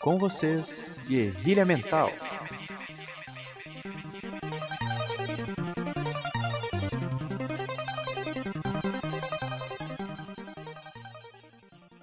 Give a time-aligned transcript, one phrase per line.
[0.00, 2.10] Com vocês, Guerrilha Mental.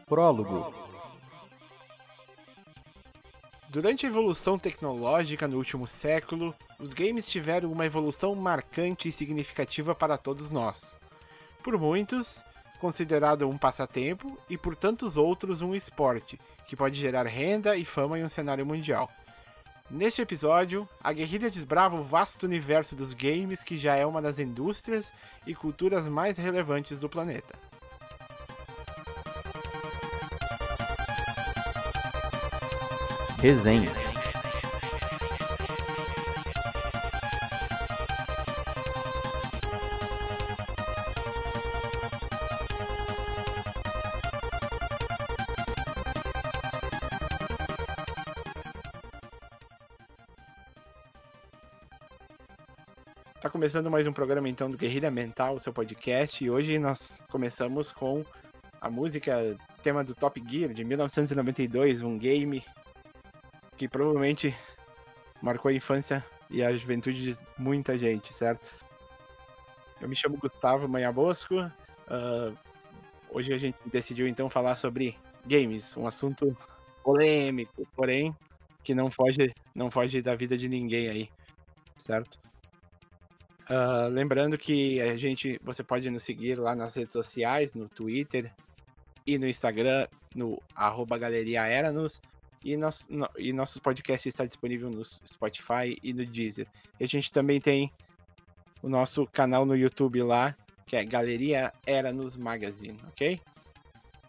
[0.06, 0.74] Prólogo.
[3.70, 9.96] Durante a evolução tecnológica no último século, os games tiveram uma evolução marcante e significativa
[9.96, 10.96] para todos nós.
[11.64, 12.42] Por muitos,
[12.86, 18.20] considerado um passatempo e por tantos outros um esporte, que pode gerar renda e fama
[18.20, 19.10] em um cenário mundial.
[19.90, 24.38] Neste episódio, a guerrilha desbrava o vasto universo dos games que já é uma das
[24.38, 25.12] indústrias
[25.48, 27.58] e culturas mais relevantes do planeta.
[33.42, 34.15] Resenha.
[53.76, 58.24] Começando mais um programa então do Guerrilha Mental, seu podcast, e hoje nós começamos com
[58.80, 62.64] a música tema do Top Gear de 1992, um game
[63.76, 64.56] que provavelmente
[65.42, 68.66] marcou a infância e a juventude de muita gente, certo?
[70.00, 71.60] Eu me chamo Gustavo Manha Bosco.
[71.60, 72.58] Uh,
[73.30, 76.56] hoje a gente decidiu então falar sobre games, um assunto
[77.04, 78.34] polêmico, porém
[78.86, 81.30] que não foge, não foge da vida de ninguém aí,
[81.98, 82.40] certo?
[83.70, 88.52] Uh, lembrando que a gente, você pode nos seguir lá nas redes sociais, no Twitter
[89.26, 92.22] e no Instagram, no arroba Galeria Eranos.
[92.64, 96.68] E, nosso, no, e nossos podcasts está disponível no Spotify e no Deezer.
[97.00, 97.92] E a gente também tem
[98.82, 100.56] o nosso canal no YouTube lá,
[100.86, 103.40] que é Galeria Eranos Magazine, ok?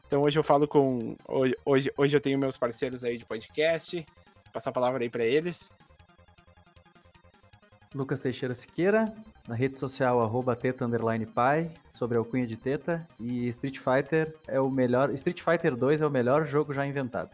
[0.06, 1.16] Então hoje eu falo com.
[1.26, 4.06] Hoje, hoje, hoje eu tenho meus parceiros aí de podcast.
[4.52, 5.70] Passar a palavra aí para eles.
[7.94, 9.12] Lucas Teixeira Siqueira,
[9.46, 14.36] na rede social arroba teta underline pai, sobre a alcunha de teta, e Street Fighter
[14.46, 15.10] é o melhor.
[15.10, 17.30] Street Fighter 2 é o melhor jogo já inventado.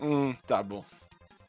[0.00, 0.84] Hum, tá bom.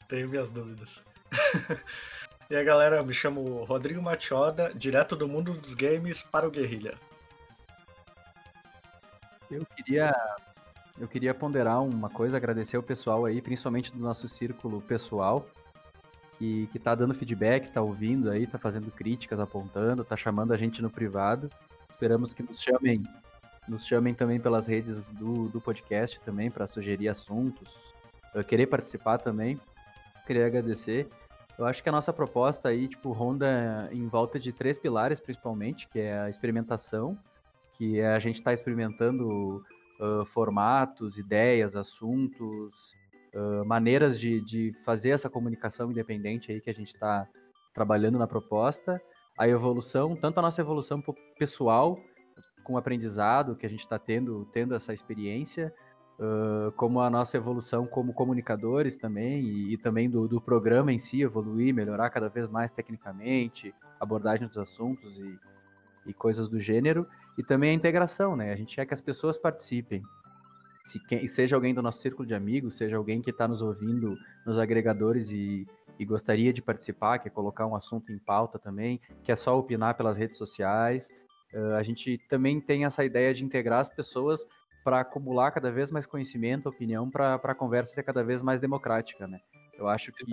[0.08, 1.04] Tenho minhas dúvidas.
[2.50, 6.52] e aí galera, eu me chamo Rodrigo Matioda, direto do mundo dos games para o
[6.52, 6.94] Guerrilha.
[9.50, 10.16] Eu queria.
[10.98, 15.46] Eu queria ponderar uma coisa, agradecer o pessoal aí, principalmente do nosso círculo pessoal,
[16.38, 20.57] que, que tá dando feedback, tá ouvindo aí, tá fazendo críticas, apontando, tá chamando a
[20.57, 21.50] gente no privado.
[21.90, 23.03] Esperamos que nos chamem,
[23.68, 27.94] nos chamem também pelas redes do, do podcast também para sugerir assuntos,
[28.47, 29.59] querer participar também.
[30.25, 31.07] Queria agradecer.
[31.57, 35.88] Eu acho que a nossa proposta aí, tipo, ronda em volta de três pilares, principalmente,
[35.88, 37.17] que é a experimentação,
[37.73, 39.63] que é a gente está experimentando
[40.00, 42.94] uh, formatos, ideias, assuntos,
[43.66, 47.28] Maneiras de, de fazer essa comunicação independente aí que a gente está
[47.73, 49.01] trabalhando na proposta,
[49.38, 51.03] a evolução, tanto a nossa evolução
[51.38, 52.00] pessoal
[52.63, 55.73] com o aprendizado que a gente está tendo, tendo essa experiência,
[56.19, 61.00] uh, como a nossa evolução como comunicadores também, e, e também do, do, programa em
[61.00, 65.40] si, evoluir, melhorar cada vez mais tecnicamente, abordagem dos assuntos e,
[66.07, 67.07] e coisas do gênero,
[67.38, 68.52] e também a integração, né?
[68.52, 70.02] A gente quer que as pessoas participem,
[70.85, 74.16] se quem, seja alguém do nosso círculo de amigos, seja alguém que está nos ouvindo
[74.46, 79.35] nos agregadores e, e, gostaria de participar, quer colocar um assunto em pauta também, quer
[79.35, 81.09] só opinar pelas redes sociais.
[81.51, 84.46] Uh, a gente também tem essa ideia de integrar as pessoas
[84.84, 89.28] para acumular cada vez mais conhecimento, opinião, para a conversa ser cada vez mais democrática,
[89.28, 89.40] né?
[89.79, 90.23] Eu acho que,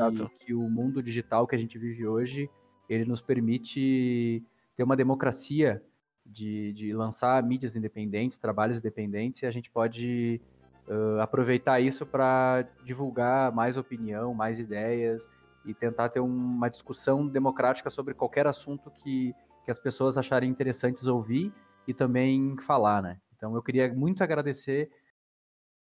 [0.45, 2.51] que o mundo digital que a gente vive hoje,
[2.91, 4.45] ele nos permite
[4.77, 5.83] ter uma democracia
[6.25, 10.41] de, de lançar mídias independentes, trabalhos independentes, e a gente pode
[10.89, 15.29] uh, aproveitar isso para divulgar mais opinião, mais ideias
[15.65, 19.35] e tentar ter uma discussão democrática sobre qualquer assunto que,
[19.65, 21.53] que as pessoas acharem interessantes ouvir
[21.87, 23.19] e também falar, né?
[23.37, 24.91] Então eu queria muito agradecer,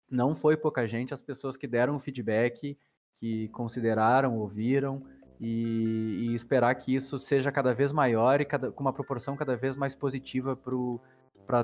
[0.10, 2.78] não foi pouca gente, as pessoas que deram feedback,
[3.18, 5.04] que consideraram, ouviram,
[5.39, 9.56] e, e, esperar que isso seja cada vez maior e cada, com uma proporção cada
[9.56, 10.57] vez mais positiva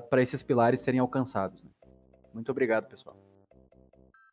[0.10, 1.64] para esses pilares serem alcançados.
[1.64, 1.70] Né?
[2.34, 3.18] Muito obrigado, pessoal.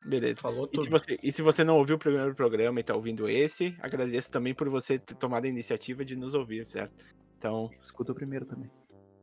[0.04, 0.40] Beleza.
[0.40, 0.82] Falou tudo.
[0.82, 3.76] E se, você, e se você não ouviu o primeiro programa e está ouvindo esse,
[3.80, 7.04] agradeço também por você ter tomado a iniciativa de nos ouvir, certo?
[7.38, 7.70] Então.
[7.82, 8.70] Escuta o primeiro também.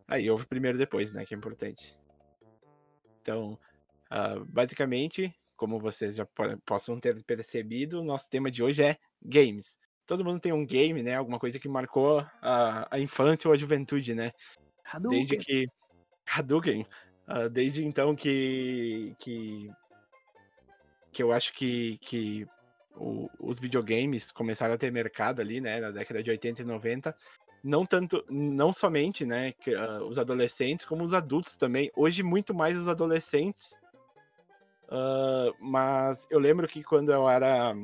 [0.07, 1.25] Aí, ouve o primeiro depois, né?
[1.25, 1.97] Que é importante.
[3.21, 3.59] Então,
[4.11, 6.27] uh, basicamente, como vocês já
[6.65, 9.77] possam ter percebido, o nosso tema de hoje é games
[10.09, 11.13] todo mundo tem um game, né?
[11.13, 14.31] Alguma coisa que marcou a, a infância ou a juventude, né?
[14.83, 15.19] Hadouken.
[15.19, 15.67] Desde que.
[16.25, 16.87] Hadouken.
[17.27, 19.69] Uh, desde então que, que,
[21.11, 22.47] que eu acho que, que
[22.95, 27.15] o, os videogames começaram a ter mercado ali, né, na década de 80 e 90,
[27.63, 31.91] não tanto, não somente, né, que, uh, os adolescentes, como os adultos também.
[31.95, 33.77] Hoje, muito mais os adolescentes.
[34.85, 37.75] Uh, mas eu lembro que quando eu era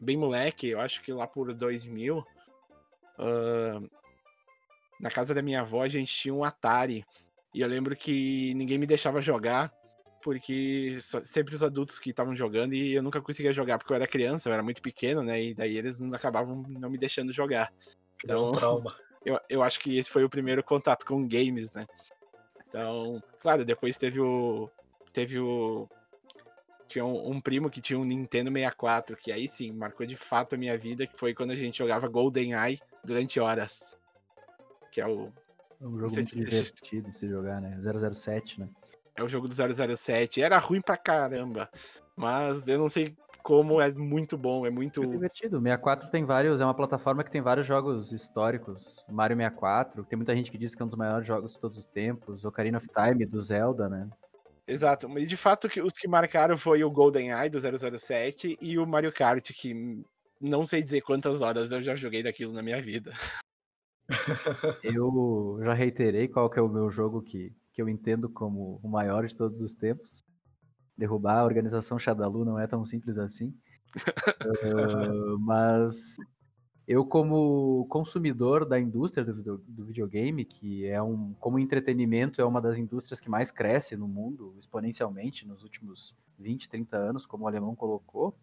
[0.00, 3.90] bem moleque, eu acho que lá por 2000, uh,
[5.00, 7.04] na casa da minha avó a gente tinha um Atari.
[7.52, 9.72] E eu lembro que ninguém me deixava jogar,
[10.22, 14.06] porque sempre os adultos que estavam jogando e eu nunca conseguia jogar, porque eu era
[14.06, 15.42] criança, eu era muito pequeno, né?
[15.42, 17.72] E daí eles não acabavam não me deixando jogar.
[18.22, 18.94] Então, um trauma.
[19.22, 21.86] Eu, eu acho que esse foi o primeiro contato com games, né?
[22.66, 24.70] Então, claro, depois teve o.
[25.12, 25.86] Teve o.
[26.90, 30.56] Tinha um, um, primo que tinha um Nintendo 64, que aí sim, marcou de fato
[30.56, 33.96] a minha vida, que foi quando a gente jogava GoldenEye durante horas.
[34.90, 35.32] Que é o.
[35.80, 37.78] É um jogo muito divertido de se jogar, né?
[37.80, 38.68] 007, né?
[39.14, 40.42] É o jogo do 007.
[40.42, 41.70] Era ruim pra caramba.
[42.16, 45.00] Mas eu não sei como é muito bom, é muito.
[45.04, 45.58] É divertido.
[45.58, 49.04] O 64 tem vários, é uma plataforma que tem vários jogos históricos.
[49.08, 51.78] Mario 64, tem muita gente que diz que é um dos maiores jogos de todos
[51.78, 52.44] os tempos.
[52.44, 54.10] Ocarina of Time, do Zelda, né?
[54.70, 59.12] Exato, e de fato os que marcaram foi o GoldenEye do 007 e o Mario
[59.12, 60.04] Kart, que
[60.40, 63.12] não sei dizer quantas horas eu já joguei daquilo na minha vida.
[64.82, 68.88] Eu já reiterei qual que é o meu jogo que, que eu entendo como o
[68.88, 70.22] maior de todos os tempos
[70.96, 73.54] derrubar a organização Shadalu não é tão simples assim.
[73.96, 76.16] uh, mas
[76.90, 82.60] eu, como consumidor da indústria do, do, videogame, que é um, como entretenimento, é uma
[82.60, 87.46] das indústrias que mais cresce no mundo exponencialmente nos últimos 20, 30 anos, como o
[87.46, 88.36] alemão colocou,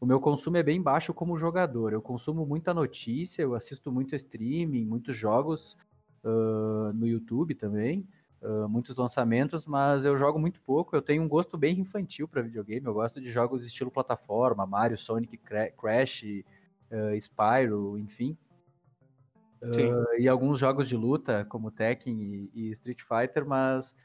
[0.00, 1.92] o meu consumo é bem baixo como jogador.
[1.92, 5.78] Eu consumo muita notícia, eu assisto muito streaming, muitos jogos
[6.24, 8.04] uh, no YouTube também
[8.42, 10.94] uh, muitos lançamentos, mas eu jogo muito pouco.
[10.94, 12.86] Eu tenho um gosto bem infantil para videogame.
[12.86, 15.38] Eu gosto de jogos estilo plataforma, Mario, Sonic,
[15.76, 16.24] Crash,
[16.90, 18.36] uh, Spyro, enfim.
[19.62, 23.96] Uh, e alguns jogos de luta, como Tekken e, e Street Fighter, mas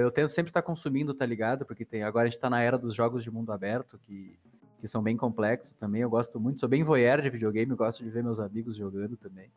[0.00, 1.66] eu tento sempre estar tá consumindo, tá ligado?
[1.66, 4.38] Porque tem, agora a gente está na era dos jogos de mundo aberto, que,
[4.80, 6.00] que são bem complexos também.
[6.00, 9.50] Eu gosto muito, sou bem voyeur de videogame, gosto de ver meus amigos jogando também.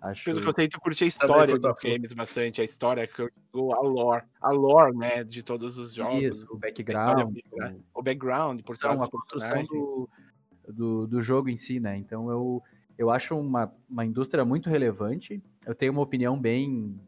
[0.00, 0.24] Acho...
[0.24, 3.72] Pelo que eu sei, tu curte a história dos games bastante, a história que eu
[3.72, 6.22] a lore, a lore, né, de todos os jogos.
[6.22, 7.36] Isso, o background.
[7.36, 10.08] História, o background, por trás a construção do,
[10.68, 11.96] do, do, jogo em si, né?
[11.96, 12.62] Então eu,
[12.98, 15.42] eu acho uma, uma indústria muito relevante.
[15.64, 16.98] Eu tenho uma opinião bem.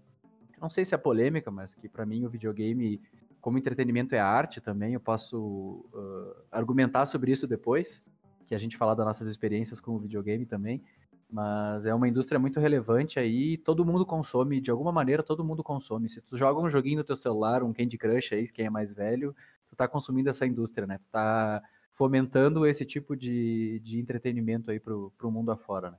[0.60, 3.00] Não sei se é polêmica, mas que para mim o videogame,
[3.40, 4.94] como entretenimento, é arte também.
[4.94, 8.02] Eu posso uh, argumentar sobre isso depois,
[8.46, 10.82] que a gente falar das nossas experiências com o videogame também.
[11.30, 15.62] Mas é uma indústria muito relevante aí, todo mundo consome, de alguma maneira todo mundo
[15.62, 16.08] consome.
[16.08, 18.94] Se tu joga um joguinho no teu celular, um Candy Crush aí, quem é mais
[18.94, 19.36] velho,
[19.68, 20.96] tu tá consumindo essa indústria, né?
[20.96, 21.62] Tu tá
[21.98, 25.98] fomentando esse tipo de, de entretenimento aí pro, pro mundo afora, né?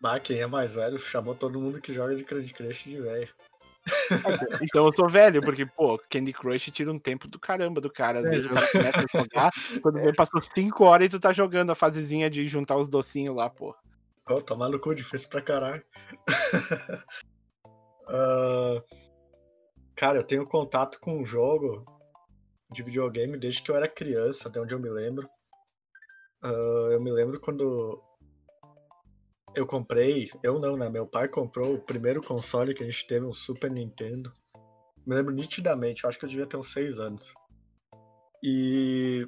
[0.00, 3.28] Bah, quem é mais velho chamou todo mundo que joga de Candy Crush de velho.
[4.62, 8.20] Então eu sou velho, porque, pô, Candy Crush tira um tempo do caramba do cara.
[8.20, 9.50] Às é, vezes o cara começa a jogar,
[9.82, 10.12] quando é.
[10.14, 13.74] passou 5 horas e tu tá jogando a fasezinha de juntar os docinhos lá, pô.
[14.26, 15.84] Oh, tomar no cu, difícil pra caralho.
[18.08, 18.82] uh,
[19.94, 21.84] cara, eu tenho contato com um jogo
[22.74, 25.28] de videogame desde que eu era criança, até onde eu me lembro.
[26.42, 28.02] Uh, eu me lembro quando
[29.54, 30.90] eu comprei, eu não, né?
[30.90, 34.32] Meu pai comprou o primeiro console que a gente teve, um Super Nintendo.
[35.06, 37.34] Me lembro nitidamente, eu acho que eu devia ter uns 6 anos.
[38.42, 39.26] E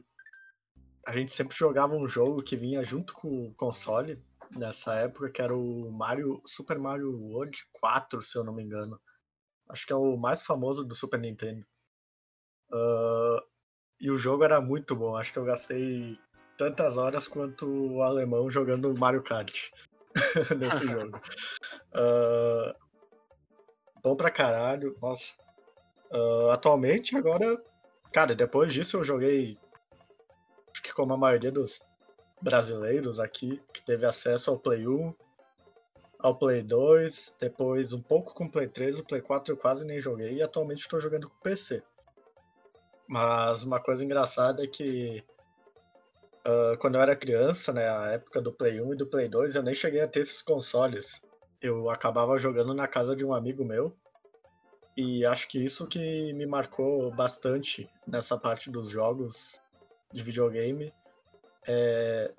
[1.07, 5.41] a gente sempre jogava um jogo que vinha junto com o console, nessa época, que
[5.41, 9.01] era o Mario, Super Mario World 4, se eu não me engano.
[9.69, 11.65] Acho que é o mais famoso do Super Nintendo.
[12.73, 13.41] Uh,
[14.01, 15.17] e o jogo era muito bom.
[15.17, 16.19] Acho que eu gastei
[16.57, 19.71] tantas horas quanto o alemão jogando Mario Kart
[20.59, 21.21] nesse jogo.
[21.95, 22.75] Uh,
[24.03, 25.35] bom pra caralho, nossa.
[26.13, 27.61] Uh, atualmente, agora,
[28.13, 29.59] cara, depois disso eu joguei.
[30.73, 31.81] Acho que como a maioria dos
[32.41, 35.15] brasileiros aqui que teve acesso ao Play 1,
[36.19, 39.85] ao Play 2, depois um pouco com o Play 3, o Play 4 eu quase
[39.85, 41.83] nem joguei e atualmente estou jogando com PC.
[43.09, 45.23] Mas uma coisa engraçada é que
[46.47, 49.55] uh, quando eu era criança, né, a época do Play 1 e do Play 2,
[49.55, 51.23] eu nem cheguei a ter esses consoles.
[51.61, 53.97] Eu acabava jogando na casa de um amigo meu.
[54.97, 59.61] E acho que isso que me marcou bastante nessa parte dos jogos
[60.13, 60.93] de videogame
[61.67, 62.33] é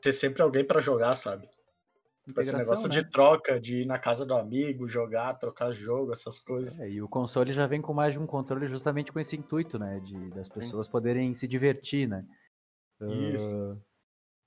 [0.00, 1.48] ter sempre alguém para jogar, sabe?
[2.38, 2.94] Esse negócio né?
[2.94, 6.78] de troca, de ir na casa do amigo, jogar, trocar jogo, essas coisas.
[6.78, 9.78] É, e o console já vem com mais de um controle justamente com esse intuito,
[9.78, 9.98] né?
[10.00, 12.24] De das pessoas poderem se divertir, né?
[13.00, 13.56] Isso.
[13.56, 13.76] Ah,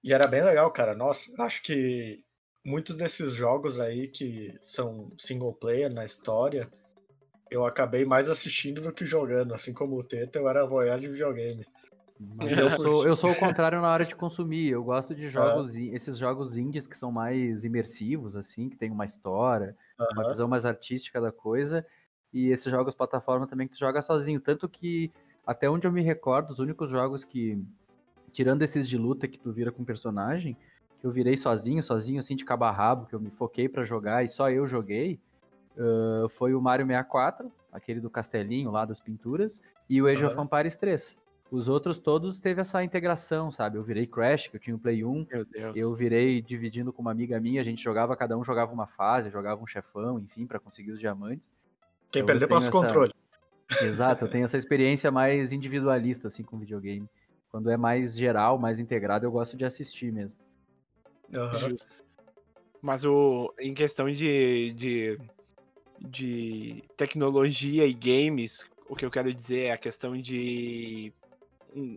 [0.03, 0.95] E era bem legal, cara.
[0.95, 2.21] Nossa, acho que
[2.65, 6.71] muitos desses jogos aí que são single player na história,
[7.51, 9.53] eu acabei mais assistindo do que jogando.
[9.53, 11.65] Assim como o Teta, eu era voyeur de videogame.
[12.19, 14.69] Mas É, eu sou, eu sou o contrário na hora de consumir.
[14.71, 15.15] Eu gosto É.
[15.15, 19.75] de jogos, in- esses jogos indies que são mais imersivos, assim, que tem uma história,
[20.13, 21.85] uma visão mais artística da coisa.
[22.33, 24.39] E esses jogos plataforma também que tu joga sozinho.
[24.39, 25.11] Tanto que,
[25.45, 27.61] até onde eu me recordo, os únicos jogos que,
[28.31, 30.57] tirando esses de luta que tu vira com personagem,
[30.99, 33.83] que eu virei sozinho, sozinho, assim, de cabo a rabo, que eu me foquei pra
[33.85, 35.19] jogar e só eu joguei,
[35.77, 40.35] ah, foi o Mario 64, aquele do castelinho lá das pinturas, e o Age of
[40.35, 40.45] Aham.
[40.45, 41.17] Empires 3.
[41.55, 43.77] Os outros todos teve essa integração, sabe?
[43.77, 45.73] Eu virei Crash, que eu tinha o Play 1, Meu Deus.
[45.73, 49.29] eu virei dividindo com uma amiga minha, a gente jogava, cada um jogava uma fase,
[49.29, 51.49] jogava um chefão, enfim, pra conseguir os diamantes.
[52.11, 53.11] Quem Eu perdeu passa o essa- controle.
[53.81, 57.09] Exato, eu tenho essa experiência mais individualista, assim, com videogame.
[57.49, 60.37] Quando é mais geral, mais integrado, eu gosto de assistir mesmo.
[61.33, 61.69] Aham.
[61.69, 61.87] Justo.
[62.81, 65.17] Mas o, em questão de, de,
[66.01, 71.13] de tecnologia e games, o que eu quero dizer é a questão de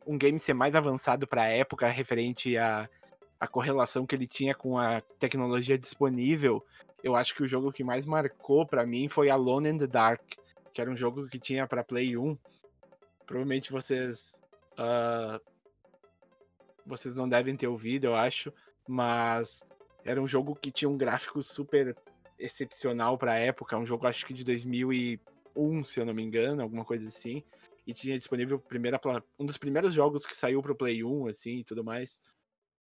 [0.06, 2.88] um, game ser mais avançado para a época referente à,
[3.38, 6.64] à correlação que ele tinha com a tecnologia disponível.
[7.02, 10.23] Eu acho que o jogo que mais marcou para mim foi Alone in the Dark,
[10.73, 12.37] que era um jogo que tinha para Play 1.
[13.25, 14.42] Provavelmente vocês
[14.76, 15.40] ah,
[16.87, 18.52] vocês não devem ter ouvido, eu acho,
[18.87, 19.62] mas
[20.04, 21.94] era um jogo que tinha um gráfico super
[22.38, 26.62] excepcional para a época, um jogo acho que de 2001, se eu não me engano,
[26.62, 27.42] alguma coisa assim,
[27.88, 29.00] e tinha disponível primeira,
[29.38, 32.21] um dos primeiros jogos que saiu pro Play 1, assim, e tudo mais.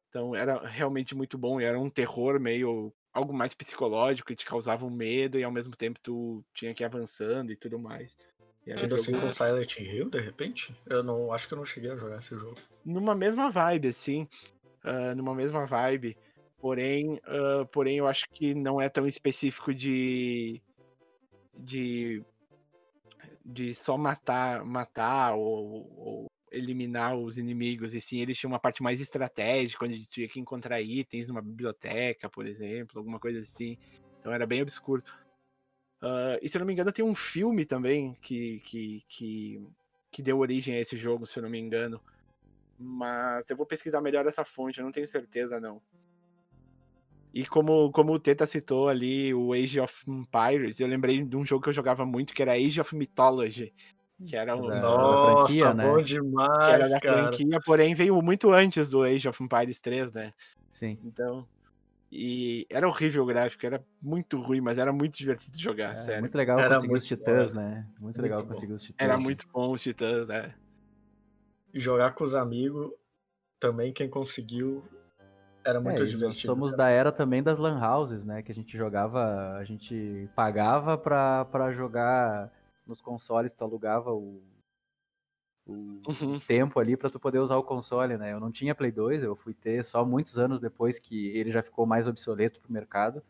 [0.10, 4.46] Então era realmente muito bom, e era um terror meio algo mais psicológico, e te
[4.46, 8.18] causava um medo e ao mesmo tempo tu tinha que ir avançando e tudo mais.
[8.76, 10.76] Sendo assim com Silent Hill, de repente?
[10.86, 12.58] Eu não acho que eu não cheguei a jogar esse jogo.
[12.84, 14.28] numa mesma vibe, assim.
[14.84, 16.18] ah, numa mesma vibe.
[16.58, 20.62] Porém, ah, porém, eu acho que não é tão específico de.
[21.58, 22.22] de.
[23.48, 27.94] De só matar, matar ou, ou eliminar os inimigos.
[27.94, 32.30] E sim, eles tinham uma parte mais estratégica, onde tinha que encontrar itens numa biblioteca,
[32.30, 33.78] por exemplo, alguma coisa assim.
[34.20, 35.02] Então era bem obscuro.
[36.02, 39.68] Ah, e se eu não me engano, tem um filme também que, que, que,
[40.12, 42.02] que deu origem a esse jogo, se eu não me engano.
[42.78, 45.82] Mas eu vou pesquisar melhor essa fonte, eu não tenho certeza não.
[47.34, 51.46] E como, como o Teta citou ali, o Age of Empires, eu lembrei de um
[51.46, 53.74] jogo que eu jogava muito, que era Age of Mythology.
[54.26, 55.84] Que era, um, Nossa, franquia, né?
[55.88, 57.28] bom que era demais, da cara.
[57.28, 60.34] franquia, porém veio muito antes do Age of Empires 3, né?
[60.70, 60.98] Sim.
[61.04, 61.48] Então.
[62.12, 65.98] E era horrível o gráfico, era muito ruim, mas era muito divertido de jogar, É,
[65.98, 66.22] sério.
[66.22, 67.76] muito legal Era conseguir os muito titãs, bom, né?
[67.90, 68.48] Muito, Muito legal bom.
[68.48, 69.08] conseguir os titãs.
[69.10, 70.56] Era muito bom os Titãs, né?
[71.74, 72.92] E jogar com os amigos,
[73.60, 74.84] também quem conseguiu,
[75.70, 76.54] era muito é, e nós divertido.
[76.54, 78.42] somos da era também das lan houses, né?
[78.42, 82.52] Que a gente jogava, a gente pagava pra, pra jogar
[82.86, 84.42] nos consoles, tu alugava o,
[85.66, 86.40] o Uhum.
[86.40, 88.32] tempo ali pra tu poder usar o console, né?
[88.34, 91.62] Eu não tinha Play 2, eu fui ter só muitos anos depois que ele já
[91.62, 93.22] ficou mais obsoleto pro mercado.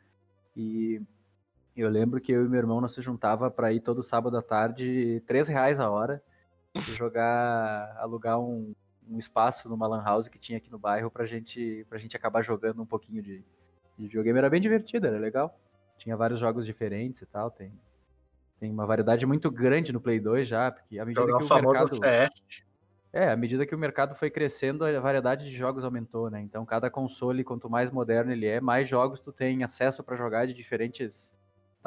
[0.55, 1.01] E
[1.75, 4.41] eu lembro que eu e meu irmão nós se juntava pra ir todo sábado à
[4.41, 6.21] tarde, três reais a hora,
[6.95, 8.73] jogar, alugar um,
[9.09, 12.41] um espaço numa lan house que tinha aqui no bairro pra gente, pra gente acabar
[12.41, 13.43] jogando um pouquinho de,
[13.97, 14.37] de videogame.
[14.37, 15.57] Era bem divertido, era legal.
[15.97, 17.71] Tinha vários jogos diferentes e tal, tem,
[18.59, 21.47] tem uma variedade muito grande no Play 2 já, porque à medida Jogar que o
[21.47, 21.95] famoso mercado...
[21.95, 22.67] CS.
[23.13, 26.41] É, à medida que o mercado foi crescendo, a variedade de jogos aumentou, né?
[26.41, 30.45] Então, cada console, quanto mais moderno ele é, mais jogos tu tem acesso pra jogar
[30.45, 31.33] de diferentes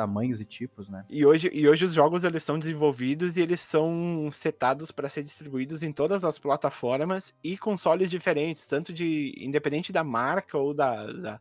[0.01, 1.05] tamanhos e tipos, né?
[1.11, 5.23] E hoje, e hoje os jogos eles são desenvolvidos e eles são setados para ser
[5.23, 11.13] distribuídos em todas as plataformas e consoles diferentes, tanto de independente da marca ou da,
[11.13, 11.41] da-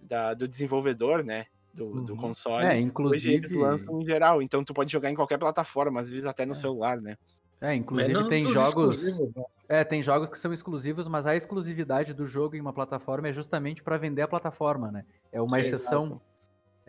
[0.00, 1.46] da- do desenvolvedor, né?
[1.74, 2.16] Do, do Uhum.
[2.16, 2.66] console.
[2.66, 6.08] É, Hoje eles inclusive, lançam em geral, então tu pode jogar em qualquer plataforma, às
[6.10, 6.56] vezes até no É.
[6.56, 7.16] celular, né?
[7.60, 9.44] é, inclusive Menos tem os jogos, né?
[9.68, 13.32] é, tem jogos que são exclusivos, mas a exclusividade do jogo em uma plataforma é
[13.32, 15.04] justamente pra vender a plataforma, né?
[15.32, 16.22] É uma Sim, exceção, exato.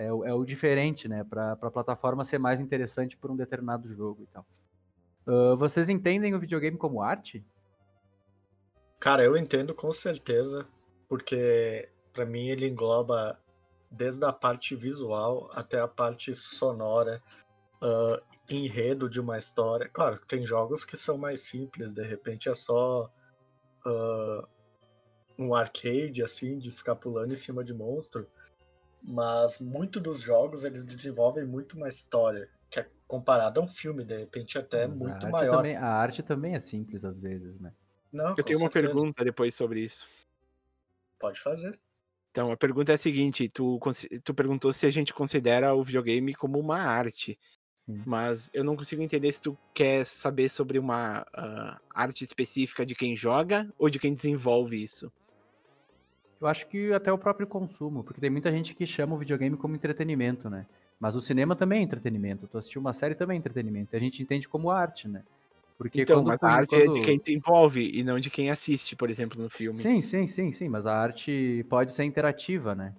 [0.06, 1.24] É o, é o diferente, né?
[1.24, 4.46] Pra, pra plataforma ser mais interessante por um determinado jogo e tal.
[5.28, 7.44] Ah, vocês entendem o videogame como arte?
[9.00, 10.66] Cara, eu entendo com certeza,
[11.10, 13.40] porque pra mim ele engloba
[13.90, 17.22] desde a parte visual até a parte sonora,
[17.82, 19.90] ah, enredo de uma história.
[19.90, 23.10] Claro, tem jogos que são mais simples, de repente é só
[23.86, 24.48] ah,
[25.38, 28.28] um arcade assim, de ficar pulando em cima de monstro.
[29.04, 34.04] Mas muito dos jogos eles desenvolvem muito uma história que é comparado a um filme,
[34.04, 35.58] de repente até Mas muito a maior.
[35.58, 37.74] Também, a arte também é simples às vezes, né?
[38.12, 38.94] Não, Eu tenho uma certeza.
[38.94, 40.08] pergunta depois sobre isso.
[41.20, 41.80] Pode fazer.
[42.32, 43.80] Então, a pergunta é a seguinte: tu,
[44.24, 47.38] tu perguntou se a gente considera o videogame como uma arte,
[47.76, 48.02] Sim.
[48.06, 52.96] mas eu não consigo entender se tu quer saber sobre uma ah, arte específica de
[52.96, 55.12] quem joga ou de quem desenvolve isso.
[56.42, 59.56] Eu acho que até o próprio consumo, porque tem muita gente que chama o videogame
[59.56, 60.66] como entretenimento, né?
[61.00, 62.48] Mas o cinema também é entretenimento.
[62.48, 63.96] Tu assistir uma série também é entretenimento.
[63.96, 65.24] A gente entende como arte, né?
[65.78, 68.50] Porque então, quando, mas a quando- arte é de quem desenvolve e não de quem
[68.50, 69.78] assiste, por exemplo, no filme.
[69.80, 72.94] Sim, sim, sim, sim, mas a arte pode ser interativa, né?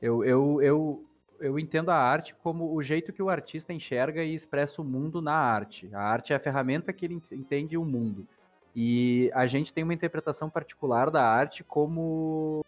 [0.00, 1.04] Eu, eu, eu,
[1.40, 5.22] eu entendo a arte como o jeito que o artista enxerga e expressa o mundo
[5.22, 5.88] na arte.
[5.92, 8.26] A arte é a ferramenta que ele ent- entende o mundo.
[8.74, 12.64] E a gente tem uma interpretação particular da arte como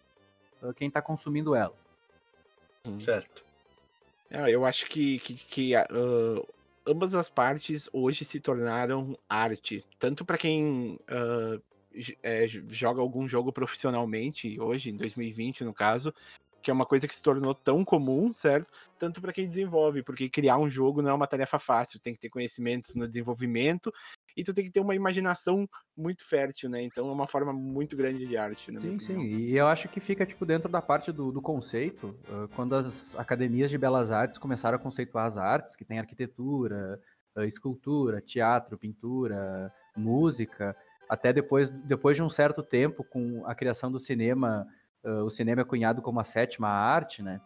[0.61, 1.75] uh, quem está consumindo ela.
[2.99, 3.45] Certo.
[4.29, 5.87] É, eu acho que, que, que, ah,
[6.85, 9.85] ambas as partes hoje se tornaram arte.
[9.99, 11.59] Tanto para quem ah,
[11.93, 16.13] j- é, joga algum jogo profissionalmente, hoje, em 2020, no caso,
[16.63, 18.73] que é uma coisa que se tornou tão comum, certo?
[18.97, 22.21] Tanto para quem desenvolve, porque criar um jogo não é uma tarefa fácil, tem que
[22.21, 23.93] ter conhecimentos no desenvolvimento
[24.35, 26.81] e tu tem que ter uma imaginação muito fértil, né?
[26.81, 29.21] Então é uma forma muito grande de arte, minha Sim, sim.
[29.21, 33.13] E eu acho que fica tipo dentro da parte do, do conceito, uh, quando as
[33.19, 36.99] academias de belas artes começaram a conceituar as artes, que tem arquitetura,
[37.35, 40.75] uh, escultura, teatro, pintura, música,
[41.09, 44.65] até depois, depois de um certo tempo, com a criação do cinema,
[45.03, 47.41] uh, o cinema é cunhado como a sétima arte, né?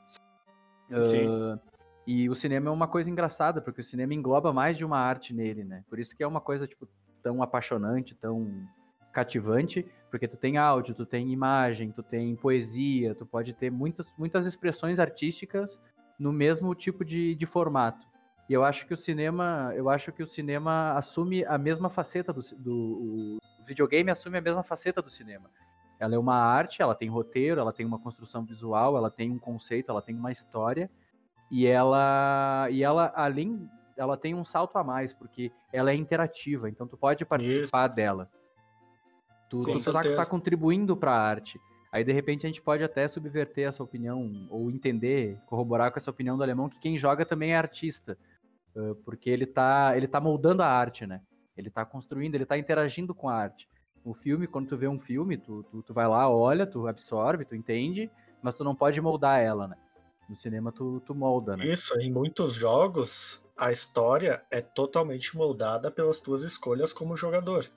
[0.90, 1.60] Uh,
[2.06, 5.34] e o cinema é uma coisa engraçada, porque o cinema engloba mais de uma arte
[5.34, 5.84] nele, né?
[5.90, 6.88] Por isso que é uma coisa, tipo,
[7.22, 8.66] tão apaixonante, tão
[9.12, 14.14] cativante, porque tu tem áudio, tu tem imagem, tu tem poesia, tu pode ter muitas,
[14.18, 15.82] muitas expressões artísticas
[16.18, 18.08] no mesmo tipo de, de formato.
[18.48, 22.32] E eu acho que o cinema, eu acho que o cinema assume a mesma faceta
[22.32, 25.50] do, do o videogame assume a mesma faceta do cinema.
[26.00, 29.40] Ela é uma arte, ela tem roteiro, ela tem uma construção visual, ela tem um
[29.40, 30.90] conceito, ela tem uma história
[31.50, 36.70] e ela e ela além ela tem um salto a mais porque ela é interativa,
[36.70, 38.30] então tu pode participar dela.
[39.50, 41.60] Tu, Com tu tá, tá contribuindo para a arte.
[41.92, 46.12] Aí de repente a gente pode até subverter essa opinião ou entender, corroborar com essa
[46.12, 48.18] opinião do alemão que quem joga também é artista,
[49.04, 51.22] porque ele tá ele tá moldando a arte, né?
[51.56, 53.68] Ele tá construindo, ele tá interagindo com a arte.
[54.04, 57.46] O filme, quando tu vê um filme, tu, tu, tu vai lá, olha, tu absorve,
[57.46, 58.10] tu entende,
[58.42, 59.76] mas tu não pode moldar ela, né?
[60.30, 61.66] No cinema tu, tu molda, né?
[61.66, 67.70] Isso, em muitos jogos, a história é totalmente moldada pelas tuas escolhas como jogador.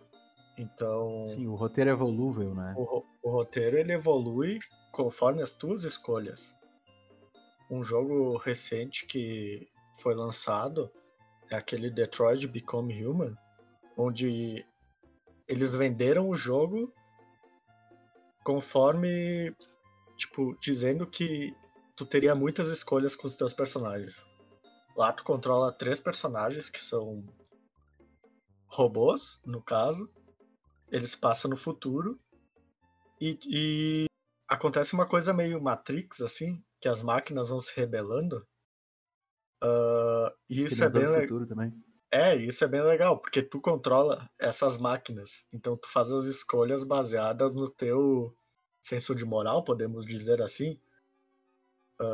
[0.59, 2.75] Então, Sim, o roteiro é volúvel, né?
[2.77, 4.59] o, o roteiro ele evolui
[4.93, 6.55] conforme as tuas escolhas.
[7.71, 10.91] Um jogo recente que foi lançado
[11.51, 13.37] é aquele Detroit Become Human,
[13.97, 14.67] onde
[15.51, 16.95] eles venderam o jogo
[18.45, 19.53] conforme,
[20.17, 21.53] tipo, dizendo que
[21.97, 24.25] tu teria muitas escolhas com os teus personagens.
[24.97, 27.25] Lá tu controla três personagens que são
[28.69, 30.09] robôs, no caso.
[30.89, 32.17] Eles passam no futuro
[33.21, 34.07] e, e
[34.49, 38.47] acontece uma coisa meio Matrix, assim, que as máquinas vão se rebelando.
[39.61, 41.49] Ah, e isso é bem legal.
[42.13, 45.47] É, isso é bem legal, porque tu controla essas máquinas.
[45.53, 48.35] Então tu faz as escolhas baseadas no teu
[48.81, 50.79] senso de moral, podemos dizer assim.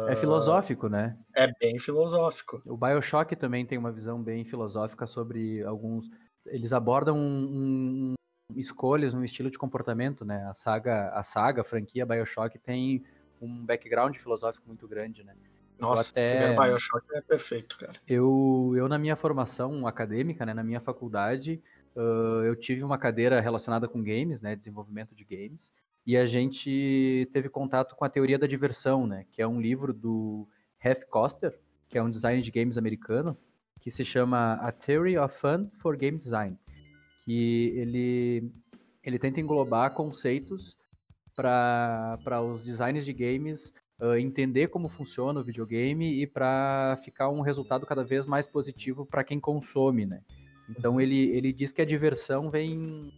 [0.09, 1.17] É filosófico, né?
[1.35, 2.61] É bem filosófico.
[2.67, 6.11] O BioShock também tem uma visão bem filosófica sobre alguns.
[6.45, 8.15] Eles abordam um, um-
[8.55, 10.45] escolhas, um estilo de comportamento, né?
[10.49, 13.05] A saga, a saga, a franquia BioShock tem
[13.41, 15.35] um background filosófico muito grande, né?
[15.79, 17.93] Nossa, até- o primeiro Bioshock é perfeito, cara.
[18.07, 21.63] Eu, eu na minha formação acadêmica, né, na minha faculdade,
[21.97, 25.71] ãh, eu tive uma cadeira relacionada com games, né, desenvolvimento de games,
[26.07, 29.93] e a gente teve contato com a teoria da diversão, né, que é um livro
[29.93, 30.49] do
[30.83, 31.59] Hef Koster,
[31.89, 33.37] que é um designer de games americano,
[33.81, 36.57] que se chama A Theory of Fun for Game Design,
[37.25, 38.51] que ele,
[39.03, 40.77] ele tenta englobar conceitos
[41.35, 47.41] para os designs de games uh, entender como funciona o videogame e para ficar um
[47.41, 50.21] resultado cada vez mais positivo para quem consome, né?
[50.69, 53.13] Então ele, ele diz que a diversão vem,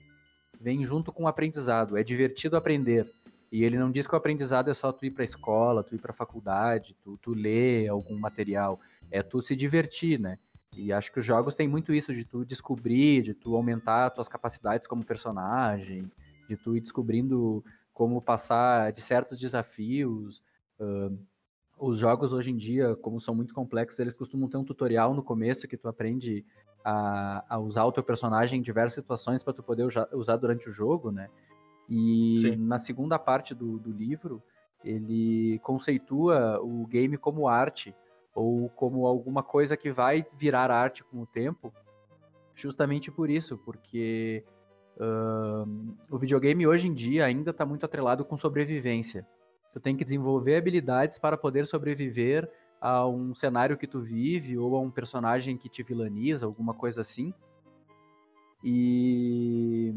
[0.61, 3.07] vem junto com o aprendizado, é divertido aprender.
[3.51, 5.95] E ele não diz que o aprendizado é só tu ir para a escola, tu
[5.95, 8.79] ir para a faculdade, tu, tu ler algum material,
[9.11, 10.37] é tu se divertir, né?
[10.77, 14.29] E acho que os jogos têm muito isso de tu descobrir, de tu aumentar tuas
[14.29, 16.11] capacidades como personagem,
[16.49, 20.43] de tu ir descobrindo como passar de certos desafios,
[20.81, 21.19] Uh,
[21.79, 25.23] os jogos hoje em dia, como são muito complexos, eles costumam ter um tutorial no
[25.23, 26.45] começo que tu aprende
[26.85, 30.73] a, a usar o teu personagem em diversas situações para tu poder usar durante o
[30.73, 31.29] jogo, né?
[31.88, 32.57] E Sim.
[32.57, 34.43] na segunda parte do, do livro,
[34.85, 37.95] ele conceitua o game como arte
[38.35, 41.73] ou como alguma coisa que vai virar arte com o tempo,
[42.55, 44.45] justamente por isso, porque
[44.97, 49.27] uh, o videogame hoje em dia ainda está muito atrelado com sobrevivência.
[49.72, 52.50] Tu tem que desenvolver habilidades para poder sobreviver
[52.81, 57.00] a um cenário que tu vive ou a um personagem que te vilaniza, alguma coisa
[57.00, 57.33] assim.
[58.62, 59.92] E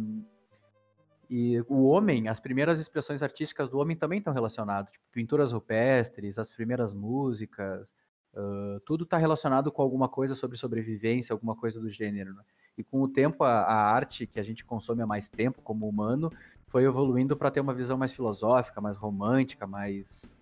[1.33, 6.37] e o homem, as primeiras expressões artísticas do homem também estão relacionadas, tipo pinturas rupestres,
[6.37, 7.95] as primeiras músicas,
[8.33, 12.33] uh, tudo está relacionado com alguma coisa sobre sobrevivência, alguma coisa do gênero.
[12.33, 12.43] Né?
[12.77, 15.87] E com o tempo, a, a, arte que a gente consome há mais tempo como
[15.87, 16.29] humano
[16.71, 20.33] foi evoluindo para ter uma visão mais filosófica, mais romântica, mais,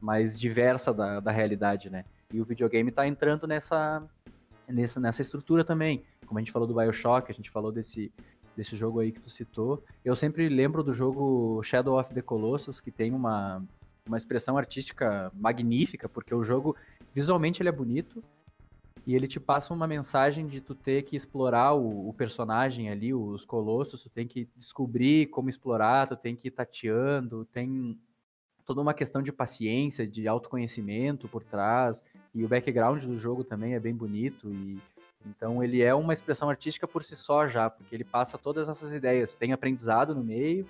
[0.00, 2.06] mais diversa da, da realidade, né?
[2.32, 4.02] E o videogame está entrando nessa,
[4.66, 6.02] nessa, nessa estrutura também.
[6.26, 8.10] Como a gente falou do Bioshock, a gente falou desse,
[8.56, 9.84] desse jogo aí que tu citou.
[10.02, 13.62] Eu sempre lembro do jogo Shadow of the Colossus, que tem uma,
[14.06, 16.74] uma expressão artística magnífica, porque o jogo,
[17.12, 18.24] visualmente, ele é bonito,
[19.06, 23.12] e ele te passa uma mensagem de tu ter que explorar o, o, personagem ali,
[23.12, 27.98] os colossos, tu tem que descobrir como explorar, tu tem que ir tateando, tem
[28.64, 32.02] toda uma questão de paciência, de autoconhecimento por trás,
[32.34, 34.80] e o background do jogo também é bem bonito, e
[35.26, 38.92] então ele é uma expressão artística por si só já, porque ele passa todas essas
[38.92, 39.34] ideias.
[39.34, 40.66] Tem aprendizado no meio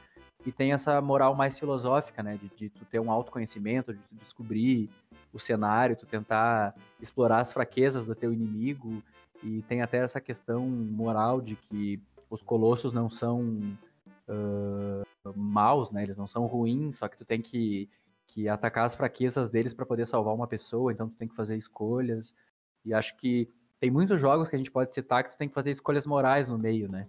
[0.47, 2.39] e tem essa moral mais filosófica, né?
[2.41, 4.89] De, de tu ter um autoconhecimento, de tu descobrir
[5.35, 9.03] o cenário, tu tentar explorar as fraquezas do teu inimigo.
[9.43, 13.43] E tem até essa questão moral de que os colossos não são
[14.29, 16.03] uh, maus, né?
[16.03, 17.91] Eles não são ruins, só que tu tem que,
[18.27, 21.57] que atacar as fraquezas deles para poder salvar uma pessoa, então tu tem que fazer
[21.57, 22.35] escolhas.
[22.85, 23.49] E acho que
[23.81, 26.49] tem muitos jogos que a gente pode citar que tu tem que fazer escolhas morais
[26.49, 27.07] no meio, né?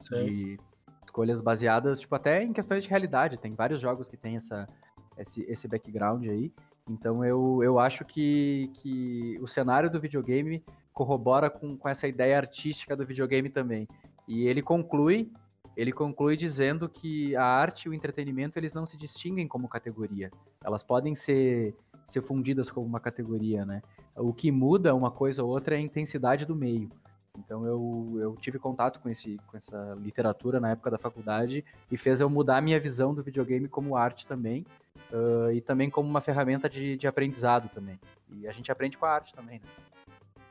[0.00, 0.24] Sim.
[0.24, 0.60] De
[1.04, 3.38] escolhas baseadas, tipo, até em questões de realidade.
[3.38, 4.68] Tem vários jogos que tem essa,
[5.16, 6.52] esse, esse background aí.
[6.92, 12.36] Então eu, eu acho que, que o cenário do videogame corrobora com, com essa ideia
[12.36, 13.88] artística do videogame também.
[14.28, 15.30] E ele conclui,
[15.76, 20.30] ele conclui dizendo que a arte e o entretenimento eles não se distinguem como categoria.
[20.62, 21.74] Elas podem ser,
[22.04, 23.82] ser fundidas como uma categoria, né?
[24.14, 26.90] O que muda uma coisa ou outra é a intensidade do meio.
[27.38, 31.96] Então eu, eu tive contato com, esse, com essa literatura na época da faculdade e
[31.96, 34.66] fez eu mudar a minha visão do videogame como arte também
[35.10, 37.98] uh, e também como uma ferramenta de, de aprendizado também.
[38.30, 39.66] E a gente aprende com a arte também, né?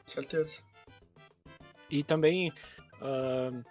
[0.06, 0.58] Certeza.
[1.90, 2.50] E também
[3.00, 3.64] uh,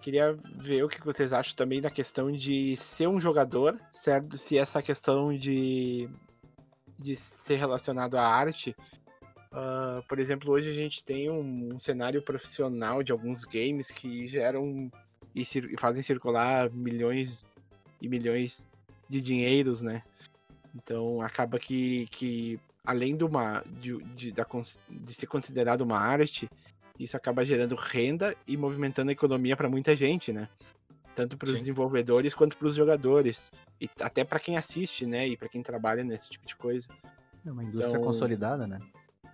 [0.00, 4.36] queria ver o que vocês acham também da questão de ser um jogador, certo?
[4.36, 6.08] Se essa questão de,
[6.98, 8.74] de ser relacionado à arte
[9.52, 14.26] Uh, por exemplo, hoje a gente tem um, um, cenário profissional de alguns games que
[14.26, 14.90] geram
[15.34, 17.44] e, e, fazem circular milhões
[18.00, 18.66] e milhões
[19.10, 20.02] de dinheiros, né?
[20.74, 24.46] Então acaba que, que além de, uma, de, de, da,
[24.88, 26.48] de ser considerado uma arte,
[26.98, 30.48] isso acaba gerando renda e movimentando a economia para muita gente, né?
[31.14, 33.52] Tanto para os desenvolvedores quanto para os jogadores.
[33.78, 35.28] E até para quem assiste, né?
[35.28, 36.88] E para quem trabalha nesse tipo de coisa.
[37.44, 38.80] É uma indústria então, consolidada, né?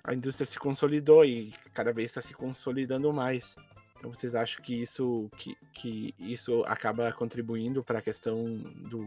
[0.09, 3.55] A indústria se consolidou e cada vez está se consolidando mais.
[3.99, 8.57] Então vocês acham que isso, que, que isso acaba contribuindo para a questão
[8.89, 9.07] do,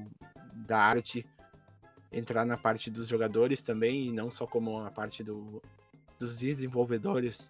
[0.54, 1.26] da arte
[2.12, 5.60] entrar na parte dos jogadores também e não só como a parte do,
[6.20, 7.50] dos desenvolvedores?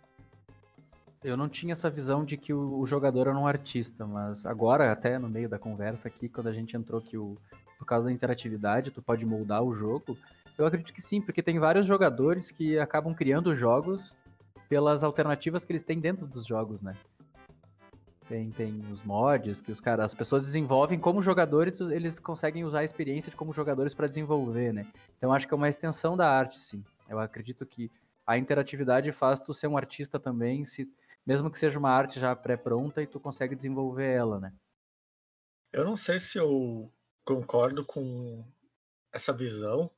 [1.21, 4.89] Eu não tinha essa visão de que o, o, jogador era um artista, mas agora,
[4.93, 7.37] até no meio da conversa aqui, quando a gente entrou que o,
[7.77, 10.17] por causa da interatividade, tu pode moldar o jogo,
[10.62, 14.17] eu acredito que sim, porque tem vários jogadores que acabam criando jogos
[14.69, 16.95] pelas alternativas que eles têm dentro dos jogos, né?
[18.28, 22.80] Tem, tem os mods que os caras, as pessoas desenvolvem como jogadores, eles conseguem usar
[22.80, 24.88] a experiência de como jogadores para desenvolver, né?
[25.17, 26.84] Então acho que é uma extensão da arte, sim.
[27.10, 27.91] Eu acredito que
[28.26, 30.89] a interatividade faz tu ser um artista também, se
[31.26, 34.54] mesmo que seja uma arte já pré-pronta e tu consegue desenvolver ela, né?
[35.74, 36.89] Eu não sei se eu
[37.26, 38.43] concordo com
[39.13, 39.91] essa visão,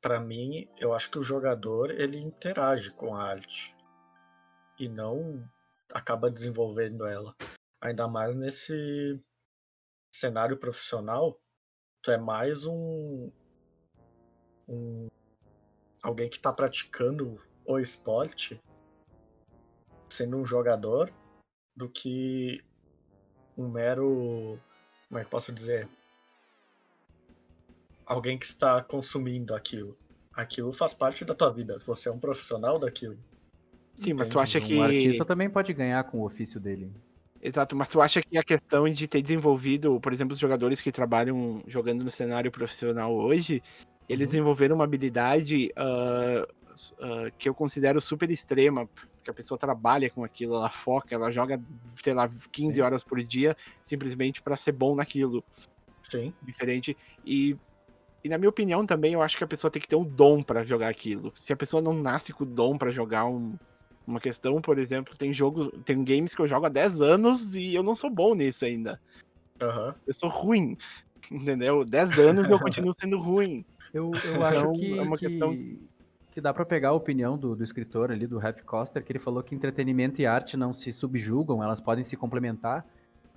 [0.00, 3.76] para mim, eu acho que o jogador ele interage com a arte
[4.78, 5.46] e não
[5.92, 7.34] acaba desenvolvendo ela.
[7.82, 9.20] Ainda mais nesse
[10.10, 11.38] cenário profissional,
[12.02, 13.30] tu é mais um,
[14.68, 15.08] um
[16.02, 17.36] alguém que está praticando
[17.66, 18.60] o esporte,
[20.08, 21.12] sendo um jogador,
[21.76, 22.64] do que
[23.56, 24.58] um mero,
[25.08, 25.88] como é que posso dizer,
[28.10, 29.96] alguém que está consumindo aquilo.
[30.34, 31.78] aquilo faz parte da tua vida.
[31.86, 33.16] Você é um profissional daquilo.
[33.94, 34.74] Sim, mas tu acha um que.
[34.74, 36.92] Um artista também pode ganhar com o ofício dele.
[37.42, 40.92] Exato, mas tu acha que a questão de ter desenvolvido, por exemplo, os jogadores que
[40.92, 43.62] trabalham jogando no cenário profissional hoje,
[44.08, 44.32] eles Uhum.
[44.32, 46.46] desenvolveram uma habilidade ah,
[47.00, 51.30] ah, que eu considero super extrema, porque a pessoa trabalha com aquilo, ela foca, ela
[51.30, 51.62] joga,
[51.96, 52.82] sei lá, 15 Sim.
[52.82, 55.42] horas por dia simplesmente para ser bom naquilo,
[56.02, 56.34] Sim.
[56.42, 56.96] diferente.
[57.24, 57.56] E,
[58.22, 60.42] e na minha opinião também, eu acho que a pessoa tem que ter um dom
[60.42, 61.32] para jogar aquilo.
[61.36, 63.54] Se a pessoa não nasce com o dom para jogar um,
[64.06, 67.74] uma questão, por exemplo, tem jogos, tem games que eu jogo há 10 anos e
[67.74, 69.00] eu não sou bom nisso ainda.
[69.60, 69.94] Aham.
[70.06, 70.76] Eu sou ruim.
[71.30, 71.84] Entendeu?
[71.84, 73.64] 10 anos e eu continuo sendo ruim.
[73.92, 75.56] Eu, eu Então, acho que, é uma que, questão-
[76.30, 79.18] que dá pra pegar a opinião do, do escritor ali, do Ralph Coster, que ele
[79.18, 82.86] falou que entretenimento e arte não se subjugam, elas podem se complementar.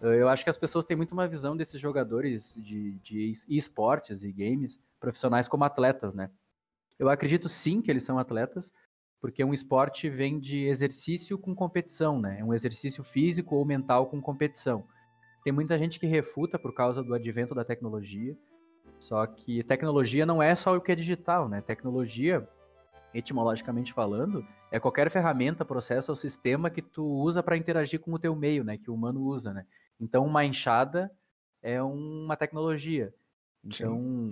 [0.04, 4.24] Eh, Eu acho que as pessoas têm muito uma visão desses jogadores de, de esportes
[4.24, 6.30] e games profissionais como atletas, né?
[7.00, 8.72] Eu acredito sim que eles são atletas,
[9.20, 12.40] porque um esporte vem de exercício com competição, né?
[12.40, 14.86] É um exercício físico ou mental com competição.
[15.44, 18.38] Tem muita gente que refuta por causa do advento da tecnologia,
[19.00, 21.62] só que tecnologia não é só o que é digital, né?
[21.62, 22.48] Tecnologia,
[23.14, 28.20] etimologicamente falando, é qualquer ferramenta, processo ou sistema que tu usa para interagir com o
[28.20, 28.78] teu meio, né?
[28.78, 29.66] Que o humano usa, né?
[30.00, 31.12] Então, uma enxada
[31.62, 33.14] é uma tecnologia.
[33.64, 34.32] Então,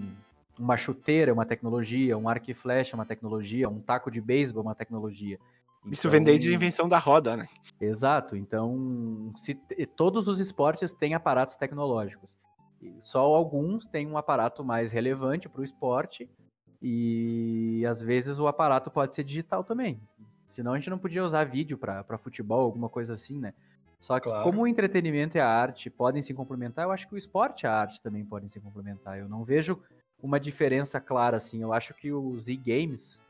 [0.59, 4.19] uma chuteira é uma tecnologia, um arco e flecha é uma tecnologia, um taco de
[4.19, 5.39] beisebol é uma tecnologia.
[5.85, 7.47] Isso vem desde a Então, invenção da roda, né?
[7.79, 8.35] Exato.
[8.35, 9.55] Então, se
[9.95, 12.37] todos os esportes têm aparatos tecnológicos.
[12.99, 16.29] Só alguns têm um aparato mais relevante para o esporte
[16.81, 20.01] e às vezes o aparato pode ser digital também.
[20.49, 23.53] Senão a gente não podia usar vídeo para futebol, alguma coisa assim, né?
[24.01, 24.43] Só que Claro.
[24.43, 27.67] como o entretenimento e a arte podem se complementar, eu acho que o esporte e
[27.67, 29.19] a arte também podem se complementar.
[29.19, 29.79] Eu não vejo
[30.21, 31.61] uma diferença clara assim.
[31.61, 33.21] Eu acho que os e-games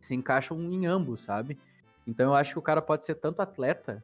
[0.00, 1.58] se encaixam em ambos, sabe?
[2.06, 4.02] Então eu acho que o cara pode ser tanto atleta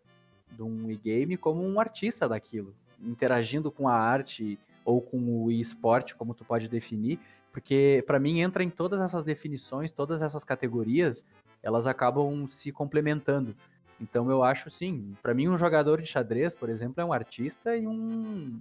[0.50, 6.14] de um e-game como um artista daquilo, interagindo com a arte ou com o e-sport,
[6.14, 7.18] como tu pode definir,
[7.52, 11.24] porque pra mim entra em todas essas definições, todas essas categorias,
[11.62, 13.56] elas acabam se complementando.
[14.02, 17.76] Então eu acho sim, pra mim um jogador de xadrez, por exemplo, é um artista
[17.76, 18.60] e um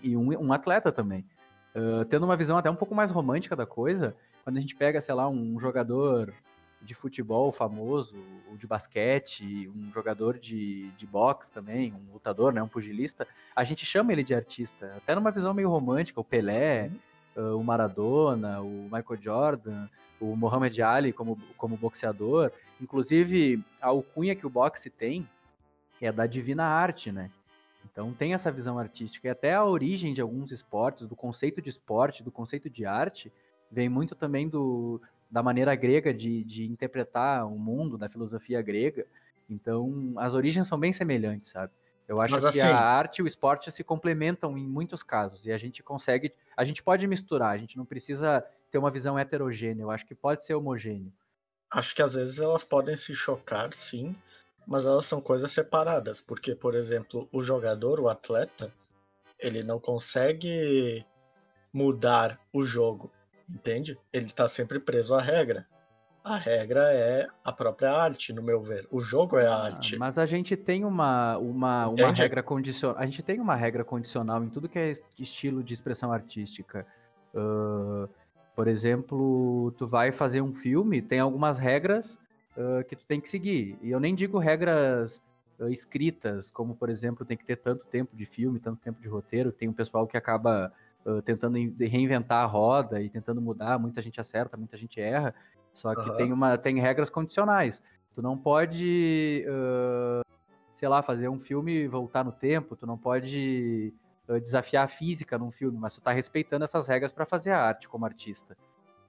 [0.00, 1.26] e um, um atleta também.
[1.74, 5.00] Ah, tendo uma visão até um pouco mais romântica da coisa, quando a gente pega,
[5.00, 6.32] sei lá, um jogador
[6.80, 8.14] de futebol famoso,
[8.48, 13.64] ou de basquete, um jogador de, de boxe também, um lutador, né, um pugilista, a
[13.64, 16.88] gente chama ele de artista, até numa visão meio romântica, o Pelé,
[17.36, 19.88] uh, o Maradona, o Michael Jordan,
[20.20, 25.28] o Muhammad Ali como, como boxeador, inclusive a alcunha que o boxe tem
[26.00, 27.30] é da divina arte, né?
[27.90, 31.70] Então tem essa visão artística e até a origem de alguns esportes, do conceito de
[31.70, 33.32] esporte, do conceito de arte,
[33.70, 39.06] vem muito também do, da maneira grega de, de interpretar o mundo, da filosofia grega.
[39.50, 41.72] Então, as origens são bem semelhantes, sabe?
[42.06, 45.44] Eu acho Mas que assim- a arte e o esporte se complementam em muitos casos
[45.44, 49.18] e a gente consegue, a gente pode misturar, a gente não precisa ter uma visão
[49.18, 51.12] heterogênea, eu acho que pode ser homogêneo.
[51.70, 54.14] Acho que às vezes elas podem se chocar, sim,
[54.66, 58.72] mas elas são coisas separadas, porque, por exemplo, o jogador, o atleta,
[59.38, 61.04] ele não consegue
[61.72, 63.10] mudar o jogo,
[63.48, 63.98] entende?
[64.12, 65.66] Ele tá sempre preso à regra.
[66.24, 68.86] A regra é a própria arte, no meu ver.
[68.90, 69.96] O jogo é a Ah, arte.
[69.96, 72.98] Mas a gente tem uma, uma, uma regra condicional.
[72.98, 76.86] A gente tem uma regra condicional em tudo que é es- estilo de expressão artística.
[77.34, 78.08] Ah,
[78.58, 82.18] por exemplo, tu vai fazer um filme, tem algumas regras
[82.56, 83.78] ah, que tu tem que seguir.
[83.80, 85.22] E eu nem digo regras
[85.60, 89.06] ah, escritas, como por exemplo, tem que ter tanto tempo de filme, tanto tempo de
[89.06, 89.52] roteiro.
[89.52, 90.72] Tem um pessoal que acaba
[91.06, 93.78] ah, tentando in- reinventar a roda e tentando mudar.
[93.78, 95.32] Muita gente acerta, muita gente erra.
[95.72, 96.16] Só que Aham.
[96.16, 97.80] tem, uma, tem regras condicionais.
[98.12, 99.46] Tu não pode,
[100.74, 103.94] sei lá, fazer um filme e voltar no tempo, tu não pode
[104.40, 107.88] desafiar a física num filme, mas tu tá respeitando essas regras para fazer a arte
[107.88, 108.56] como artista.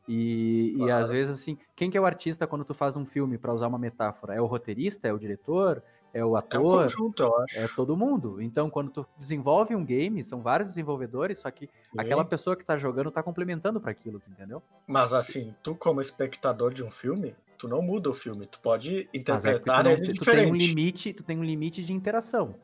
[0.08, 1.08] E, e às Claro.
[1.10, 3.77] vezes, assim, quem que é o artista quando tu faz um filme, para usar uma
[3.77, 4.34] metáfora?
[4.34, 5.08] É o roteirista?
[5.08, 5.84] É o diretor?
[6.12, 6.84] É o É um ator?
[6.84, 7.58] conjunto, eu acho.
[7.60, 8.41] É todo mundo.
[8.41, 12.29] Então, quando tu desenvolve um game, são vários desenvolvedores, só que aquela Sim.
[12.29, 14.63] pessoa que tá jogando tá complementando para aquilo, tu entendeu?
[14.88, 18.91] Mas assim, tu como espectador de um filme, tu não muda o filme, tu pode
[18.91, 20.67] Mas é tu, interpretar não, ele te- tu tem um diferente.
[20.67, 22.55] limite, tu tem um limite de interação.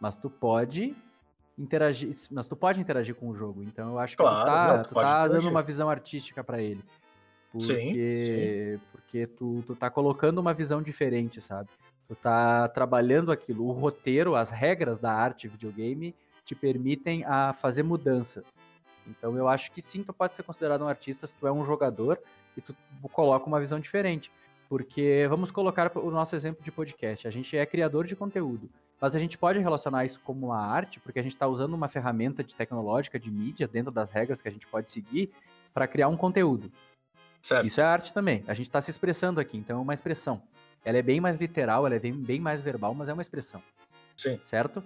[0.00, 0.96] Mas tu pode
[1.58, 3.62] interagir, mas tu pode interagir com o jogo.
[3.62, 6.44] Então eu acho que Claro, tu tá, não, tu tu tá dando uma visão artística
[6.44, 6.82] para ele.
[7.58, 11.70] Sim, Porque, porque tu, tu tá colocando uma visão diferente, sabe?
[12.06, 13.66] Tu tá trabalhando aquilo.
[13.66, 16.14] O roteiro, as regras da arte videogame
[16.44, 18.54] te permitem a fazer mudanças.
[19.06, 21.64] Então eu acho que sim, tu pode ser considerado um artista se tu é um
[21.64, 22.20] jogador
[22.56, 22.74] e tu
[23.12, 24.30] coloca uma visão diferente.
[24.68, 27.26] Porque vamos colocar o nosso exemplo de podcast.
[27.26, 28.68] A gente é criador de conteúdo,
[29.00, 31.88] mas a gente pode relacionar isso como uma arte, porque a gente está usando uma
[31.88, 35.30] ferramenta de tecnológica de mídia dentro das regras que a gente pode seguir
[35.74, 36.70] para criar um conteúdo.
[37.42, 37.66] Certo.
[37.66, 38.42] Isso é arte também.
[38.48, 40.42] A gente está se expressando aqui, então é uma expressão.
[40.84, 43.62] Ela é bem mais literal, ela é bem, bem mais verbal, mas é uma expressão.
[44.16, 44.40] Sim.
[44.42, 44.82] Certo?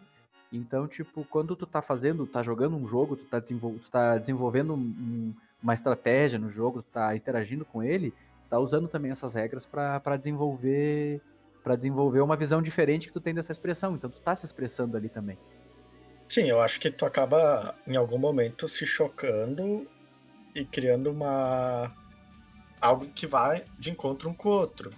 [0.53, 4.19] Então, tipo, quando tu tá fazendo, tá jogando um jogo, tu tá, desenvol tu tá
[4.19, 8.13] desenvolvendo um, uma estratégia no jogo, tu tá interagindo com ele,
[8.49, 11.21] tá usando também essas regras para desenvolver
[11.63, 13.95] para desenvolver uma visão diferente que tu tem dessa expressão.
[13.95, 15.39] Então tu tá se expressando ali também.
[16.29, 19.87] Sim, eu acho que tu acaba em algum momento se chocando
[20.55, 21.93] e criando uma
[22.81, 24.91] algo que vai de encontro um com o outro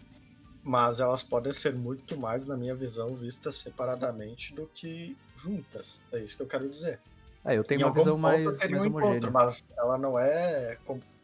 [0.62, 6.02] mas elas podem ser muito mais, na minha visão, vistas separadamente do que juntas.
[6.12, 7.00] É isso que eu quero dizer.
[7.44, 9.16] É, eu tenho em uma visão mais, mais um homogênea.
[9.16, 10.78] Encontro, mas ela não é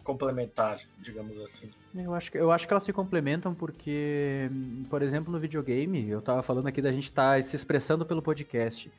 [0.09, 1.69] complementar, digamos assim.
[1.95, 4.51] Eu acho, que, eu acho que elas se complementam porque,
[4.89, 8.23] por exemplo, no videogame, eu tava falando aqui da gente estar tá se expressando pelo
[8.23, 8.91] podcast.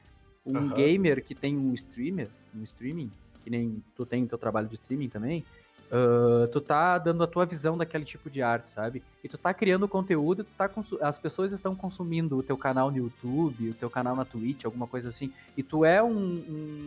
[0.46, 0.74] Um uhum.
[0.76, 3.12] gamer que tem um streamer, um streaming,
[3.44, 5.44] que nem tu tem teu trabalho de streaming também,
[5.92, 9.02] Uh, tu tá dando a tua visão daquele tipo de arte, sabe?
[9.24, 10.70] E tu tá criando conteúdo, tu tá
[11.02, 14.86] as pessoas estão consumindo o teu canal no YouTube, o teu canal na Twitch, alguma
[14.86, 16.10] coisa assim, e tu é um,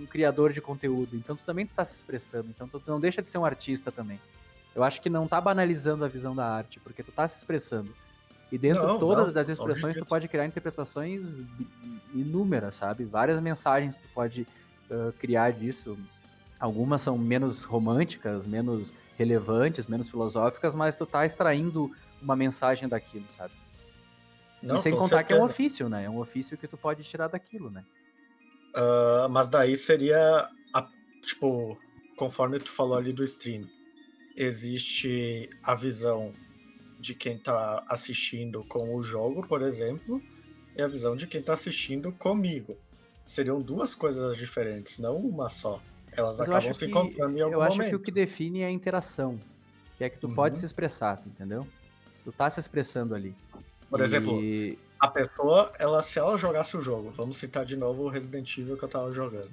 [0.03, 3.21] um criador de conteúdo, então tu também tu tá se expressando, então tu não deixa
[3.21, 4.21] de ser um artista também.
[4.73, 7.93] Eu acho que não tá banalizando a visão da arte, porque tu tá se expressando.
[8.53, 11.23] E dentro de todas não, das expressões tu pode criar interpretações
[12.15, 13.05] inúmeras, sabe?
[13.05, 14.47] Várias mensagens tu pode
[14.91, 15.99] uh, criar disso.
[16.62, 21.90] Algumas são menos românticas, menos relevantes, menos filosóficas, mas tu tá extraindo
[22.22, 23.53] uma mensagem daquilo, sabe?
[24.62, 25.25] Não, e sem contar certeza.
[25.25, 26.05] que é um ofício, né?
[26.05, 27.85] É um ofício que tu pode tirar daquilo, né?
[28.77, 30.88] Uh, mas daí seria, a,
[31.25, 31.77] tipo,
[32.16, 33.68] conforme tu falou ali do stream,
[34.37, 36.33] existe a visão
[37.01, 40.22] de quem tá assistindo com o jogo, por exemplo,
[40.77, 42.79] e a visão de quem tá assistindo comigo.
[43.27, 45.83] Seriam duas coisas diferentes, não uma só.
[46.12, 47.90] Elas Mas acabam se encontrando em algum Eu acho momento.
[47.90, 49.40] que o que define é a interação.
[49.96, 50.35] Que é que tu uhum.
[50.35, 51.66] pode se expressar, entendeu?
[52.25, 53.35] Tu tá se expressando ali.
[53.88, 54.05] Por e...
[54.05, 54.40] exemplo,
[55.01, 58.77] a pessoa, ela, se ela jogasse o jogo, vamos citar de novo o Resident Evil
[58.77, 59.51] que eu tava jogando.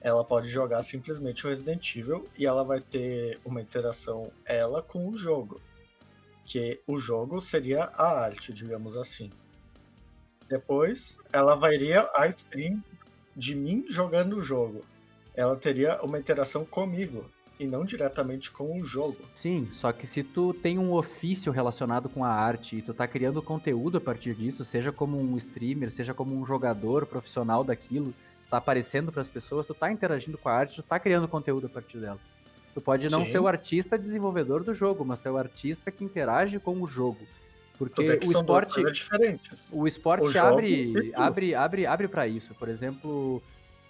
[0.00, 5.08] Ela pode jogar simplesmente o Resident Evil e ela vai ter uma interação ela com
[5.08, 5.60] o jogo.
[6.44, 9.32] Que o jogo seria a arte, digamos assim.
[10.48, 12.80] Depois, ela vairia a stream
[13.34, 14.84] de mim jogando o jogo
[15.36, 17.24] ela teria uma interação comigo
[17.58, 19.16] e não diretamente com o jogo.
[19.34, 23.06] Sim, só que se tu tem um ofício relacionado com a arte e tu tá
[23.06, 28.14] criando conteúdo a partir disso, seja como um streamer, seja como um jogador profissional daquilo,
[28.42, 31.66] está aparecendo para as pessoas, tu tá interagindo com a arte, tu tá criando conteúdo
[31.66, 32.18] a partir dela.
[32.74, 33.30] Tu pode não Sim.
[33.32, 36.86] ser o artista desenvolvedor do jogo, mas tu é o artista que interage com o
[36.86, 37.26] jogo.
[37.78, 38.80] Porque o esporte,
[39.72, 42.54] o esporte o abre, abre, abre, abre para isso.
[42.54, 43.42] Por exemplo,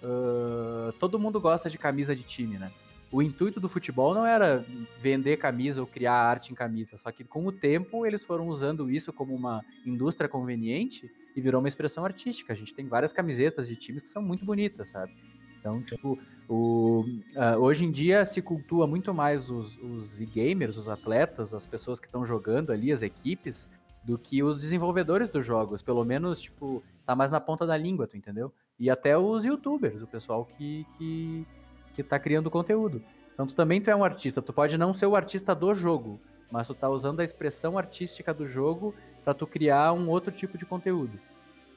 [0.03, 2.71] uh, todo mundo gosta de camisa de time, né?
[3.11, 4.65] O intuito do futebol não era
[5.01, 8.91] vender camisa ou criar arte em camisa, só que com o tempo eles foram usando
[8.91, 12.51] isso como uma indústria conveniente e virou uma expressão artística.
[12.51, 15.13] A gente tem várias camisetas de times que são muito bonitas, sabe?
[15.57, 17.05] Então, tipo, o,
[17.35, 21.99] uh, hoje em dia se cultua muito mais os, os e-gamers, os atletas, as pessoas
[21.99, 23.69] que estão jogando ali, as equipes,
[24.03, 25.81] do que os desenvolvedores dos jogos.
[25.81, 28.53] Pelo menos, tipo, tá mais na ponta da língua, tu entendeu?
[28.77, 31.47] E até os youtubers, o pessoal que, que,
[31.95, 33.01] que tá criando conteúdo.
[33.33, 36.19] Então tu também tu é um artista, tu pode não ser o artista do jogo,
[36.51, 38.93] mas tu tá usando a expressão artística do jogo
[39.23, 41.17] para tu criar um outro tipo de conteúdo.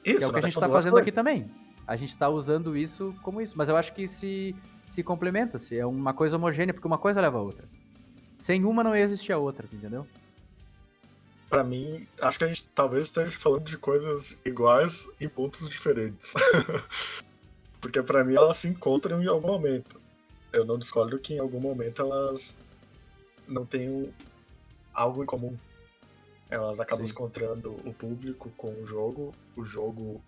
[0.03, 1.07] Isso, que é o que a gente tá fazendo coisas.
[1.07, 1.49] aqui também.
[1.87, 4.53] A gente tá usando isso como isso, mas eu acho que se,
[4.89, 7.69] se complementa, se é uma coisa homogênea, porque uma coisa leva a outra.
[8.37, 10.05] Sem uma não ia existir a outra, entendeu?
[11.51, 16.33] Para mim, acho que a gente talvez esteja falando de coisas iguais em pontos diferentes.
[17.81, 19.99] Porque para mim elas se encontram em algum momento.
[20.53, 22.57] Eu não discordo que em algum momento elas
[23.45, 24.09] não tenham
[24.93, 25.53] algo em comum.
[26.49, 27.11] Elas acabam Sim.
[27.11, 30.21] encontrando o público com o jogo, o jogo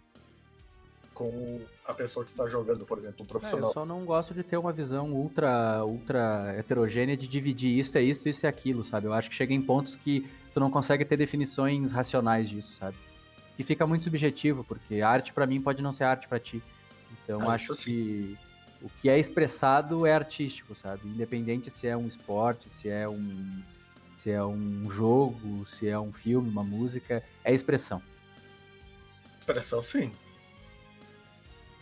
[1.13, 3.67] com a pessoa que está jogando, por exemplo, o profissional.
[3.67, 7.97] É, eu só não gosto de ter uma visão ultra, ultra heterogênea de dividir isso
[7.97, 9.07] é isso, isso é aquilo, sabe?
[9.07, 12.97] Eu acho que chega em pontos que tu não consegue ter definições racionais disso, sabe?
[13.57, 16.61] Que fica muito subjetivo, porque arte para mim pode não ser arte para ti.
[17.23, 18.37] Então ah, acho que
[18.81, 21.07] o que é expressado é artístico, sabe?
[21.07, 23.61] Independente se é um esporte, se é um
[24.15, 28.01] se é um jogo, se é um filme, uma música, é expressão.
[29.39, 30.11] Expressão sim.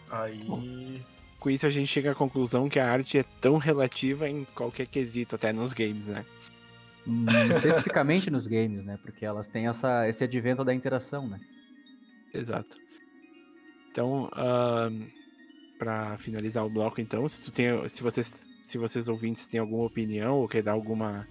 [0.10, 1.02] Aí.
[1.40, 4.86] com isso a gente chega à conclusão que a arte é tão relativa em qualquer
[4.88, 6.26] quesito, até nos games, né?
[7.08, 7.26] Hum,
[7.56, 9.00] especificamente nos games, né?
[9.02, 11.40] Porque elas têm essa, esse advento da interação, né?
[12.34, 12.78] Exato.
[13.92, 14.90] Então, uh,
[15.78, 18.32] para finalizar o bloco, então, se tu tem, se vocês,
[18.62, 21.28] se vocês ouvintes têm alguma opinião ou quer dar alguma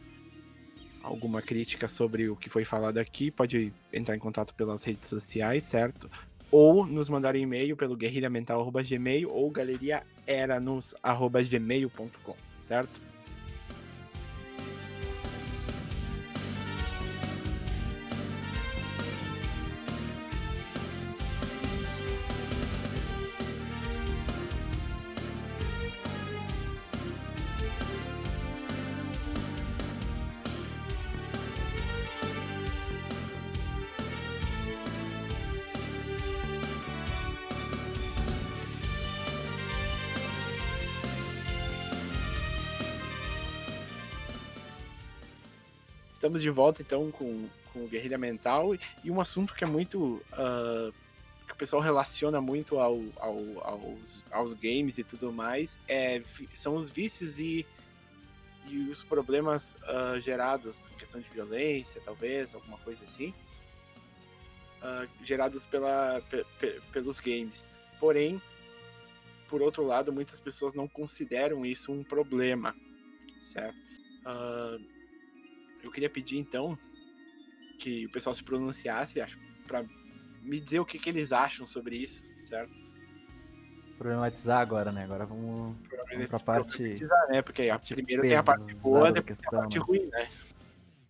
[1.02, 5.64] alguma crítica sobre o que foi falado aqui, pode entrar em contato pelas redes sociais,
[5.64, 6.10] certo?
[6.50, 13.00] Ou nos mandar um e-mail pelo guerrilhamental.gmail ou galeriaeranos.gmail.com, certo?
[46.30, 50.22] Estamos de volta então com, com Guerrilha Mental e um assunto que é muito.
[50.32, 50.94] Uh,
[51.44, 56.22] que o pessoal relaciona muito ao, ao, aos, aos games e tudo mais é,
[56.54, 57.66] são os vícios e,
[58.68, 63.34] e os problemas uh, gerados, questão de violência, talvez, alguma coisa assim,
[64.80, 67.66] uh, gerados pela, pe, pe, pelos games.
[67.98, 68.40] Porém,
[69.48, 72.76] por outro lado, muitas pessoas não consideram isso um problema,
[73.40, 73.76] certo?
[74.20, 74.99] Uh,
[75.82, 76.78] eu queria pedir então
[77.78, 79.20] que o pessoal se pronunciasse
[79.66, 79.84] para
[80.42, 82.72] me dizer o que, que eles acham sobre isso, certo?
[83.98, 85.04] Problematizar agora, né?
[85.04, 85.76] Agora vamos,
[86.10, 86.96] vamos pra parte.
[87.28, 87.42] né?
[87.42, 89.84] Porque a primeiro tem a parte boa, depois questão, tem a parte né?
[89.84, 90.28] ruim, né?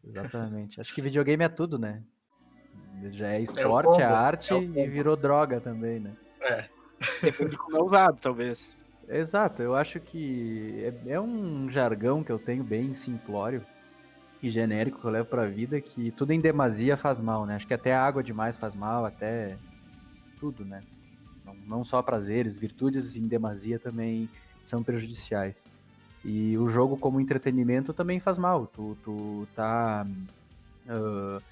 [0.05, 0.81] Exatamente.
[0.81, 2.03] Acho que videogame é tudo, né?
[3.11, 6.17] Já é, é esporte, é, é arte é e virou droga também, né?
[6.41, 6.69] É.
[7.23, 8.77] Depende de como é usado, talvez.
[9.09, 13.65] Exato, eu acho que é, é um jargão que eu tenho bem simplório
[14.43, 17.57] e genérico que eu levo pra vida que tudo em demasia faz mal, né?
[17.57, 19.57] Acho que até água demais faz mal, até
[20.39, 20.83] tudo, né?
[21.45, 24.29] Não, não só prazeres, virtudes em demasia também
[24.65, 25.67] são prejudiciais.
[26.25, 28.67] E o jogo como entretenimento também faz mal.
[28.67, 30.07] Tu, tu tá
[30.87, 31.43] uh,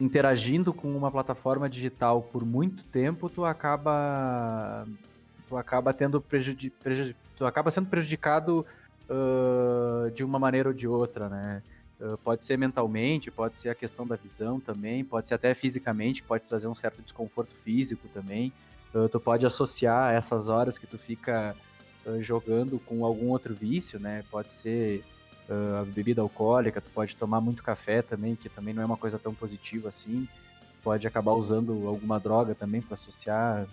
[0.00, 4.86] interagindo com uma plataforma digital por muito tempo, tu acaba
[5.46, 8.64] tu acaba tendo prejudi, prejudi tu acaba sendo prejudicado
[9.08, 11.62] uh, de uma maneira ou de outra, né?
[12.00, 16.22] Uh, pode ser mentalmente, pode ser a questão da visão também, pode ser até fisicamente,
[16.22, 18.52] pode trazer um certo desconforto físico também.
[18.94, 21.54] Uh, tu pode associar essas horas que tu fica
[22.20, 24.22] jogando com algum outro vício, né?
[24.30, 25.02] Pode ser
[25.48, 29.18] a bebida alcoólica, tu pode tomar muito café também, que também não é uma coisa
[29.18, 30.28] tão positiva assim.
[30.82, 33.66] Pode acabar usando alguma droga também para associar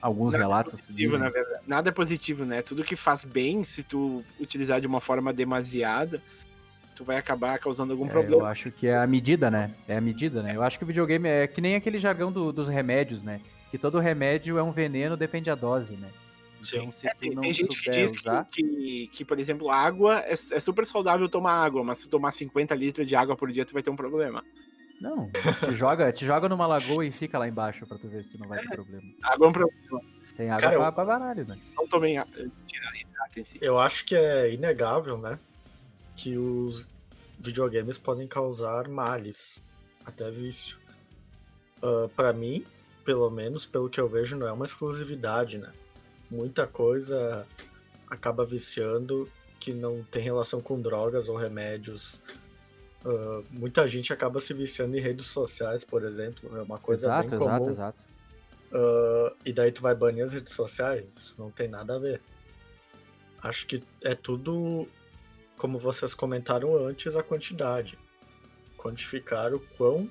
[0.00, 0.74] alguns nada relatos.
[0.74, 1.18] É positivo, dizem...
[1.18, 1.62] na verdade.
[1.66, 2.62] Nada é positivo, né?
[2.62, 6.22] Tudo que faz bem, se tu utilizar de uma forma demasiada,
[6.94, 8.42] tu vai acabar causando algum é, problema.
[8.42, 9.70] Eu acho que é a medida, né?
[9.86, 10.56] É a medida, né?
[10.56, 13.40] Eu acho que o videogame é que nem aquele jargão do, dos remédios, né?
[13.70, 16.08] Que todo remédio é um veneno, depende da dose, né?
[16.60, 18.44] Então, se é, tem, tem gente que diz usar...
[18.50, 22.32] que, que, que, por exemplo, água é, é super saudável tomar água, mas se tomar
[22.32, 24.44] 50 litros de água por dia, tu vai ter um problema.
[25.00, 28.36] Não, te joga, te joga numa lagoa e fica lá embaixo pra tu ver se
[28.38, 29.02] não vai ter problema.
[29.22, 30.02] Água é um problema.
[30.36, 30.92] Tem água Cara, pra, eu...
[30.92, 31.58] pra baralho, né?
[31.76, 32.16] Não tomei
[33.60, 35.38] Eu acho que é inegável, né?
[36.16, 36.90] Que os
[37.38, 39.62] videogames podem causar males,
[40.04, 40.78] até vício.
[41.80, 42.66] Uh, para mim,
[43.04, 45.72] pelo menos, pelo que eu vejo, não é uma exclusividade, né?
[46.28, 47.46] Muita coisa
[48.10, 49.30] acaba viciando
[49.60, 52.20] que não tem relação com drogas ou remédios
[53.08, 56.54] Uh, muita gente acaba se viciando em redes sociais, por exemplo.
[56.58, 57.70] É uma coisa exato, bem comum.
[57.70, 58.04] Exato, exato,
[58.72, 61.16] uh, E daí tu vai banir as redes sociais.
[61.16, 62.20] Isso não tem nada a ver.
[63.42, 64.86] Acho que é tudo,
[65.56, 67.98] como vocês comentaram antes, a quantidade.
[68.76, 70.10] Quantificar o quão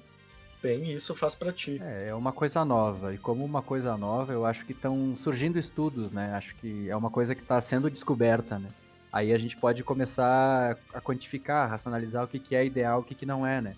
[0.64, 1.80] bem isso faz para ti.
[1.84, 3.14] É, é uma coisa nova.
[3.14, 6.34] E como uma coisa nova, eu acho que estão surgindo estudos, né?
[6.34, 8.70] Acho que é uma coisa que está sendo descoberta, né?
[9.12, 13.16] Aí a gente pode começar a quantificar, racionalizar o que, que é ideal, o que,
[13.16, 13.76] que não é, né?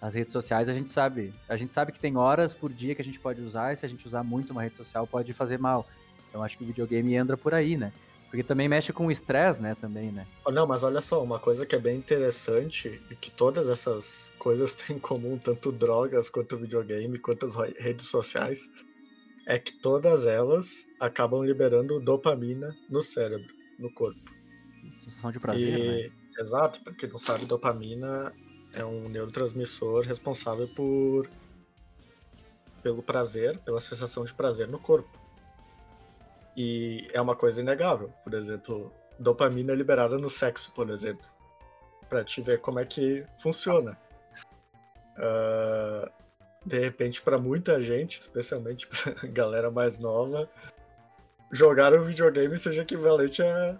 [0.00, 3.02] As redes sociais a gente sabe, a gente sabe que tem horas por dia que
[3.02, 5.58] a gente pode usar, e se a gente usar muito uma rede social pode fazer
[5.58, 5.86] mal.
[6.28, 7.92] Então acho que o videogame entra por aí, né?
[8.28, 10.26] Porque também mexe com o estresse, né, também, né?
[10.50, 14.72] Não, mas olha só, uma coisa que é bem interessante e que todas essas coisas
[14.74, 18.70] têm em comum, tanto drogas quanto videogame, quanto as redes sociais,
[19.46, 24.20] é que todas elas acabam liberando dopamina no cérebro no corpo.
[25.04, 26.12] Sensação de prazer, e, né?
[26.38, 28.32] Exato, porque não sabe, dopamina
[28.72, 31.28] é um neurotransmissor responsável por
[32.82, 35.20] pelo prazer, pela sensação de prazer no corpo.
[36.56, 38.12] E é uma coisa inegável.
[38.24, 41.26] Por exemplo, dopamina liberada no sexo, por exemplo.
[42.08, 43.96] Pra te ver como é que funciona.
[45.16, 46.10] Uh,
[46.66, 50.50] de repente, para muita gente, especialmente pra galera mais nova,
[51.52, 53.78] jogar um videogame seja equivalente a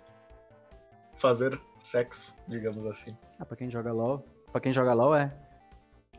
[1.16, 3.16] fazer sexo, digamos assim.
[3.38, 4.24] Ah, pra quem joga LOL.
[4.52, 5.34] Pra quem joga LOL é.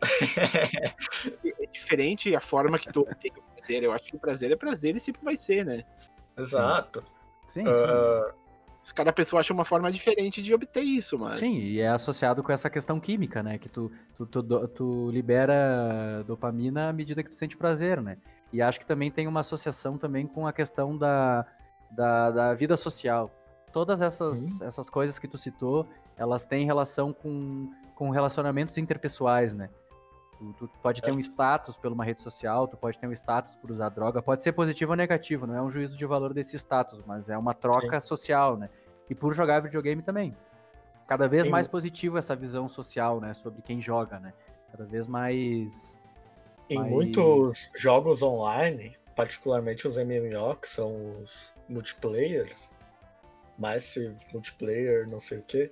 [1.62, 3.84] é diferente a forma que tu tem o prazer.
[3.84, 5.84] Eu acho que o prazer é prazer e sempre vai ser, né?
[6.38, 7.04] Exato.
[7.47, 8.34] Sim, uh...
[8.93, 11.39] Cada pessoa acha uma forma diferente de obter isso, mas.
[11.39, 13.58] Sim, e é associado com essa questão química, né?
[13.58, 18.18] Que tu, tu, tu, tu libera dopamina à medida que tu sente prazer, né?
[18.54, 21.43] E acho que também tem uma associação também com a questão da,
[21.89, 23.32] da, da vida social.
[23.72, 29.70] Todas essas, essas coisas que tu citou, elas têm relação com, com relacionamentos interpessoais, né?
[30.58, 31.14] Tu, tu pode ter é.
[31.14, 34.43] um status por uma rede social, tu pode ter um status por usar droga, pode
[34.43, 37.54] ser positivo ou negativo, não é um juízo de valor desse status, mas é uma
[37.54, 38.08] troca Sim.
[38.08, 38.70] social, né?
[39.10, 40.36] E por jogar videogame também.
[41.08, 41.49] Cada vez Sim.
[41.49, 43.34] mais positivo essa visão social, né?
[43.34, 44.34] Sobre quem joga, né?
[44.72, 45.97] Cada vez mais.
[46.70, 46.91] Em mais...
[46.91, 52.72] muitos jogos online, particularmente os MMO, que são os multiplayers,
[53.57, 55.66] Massive Multiplayer, não sei o que,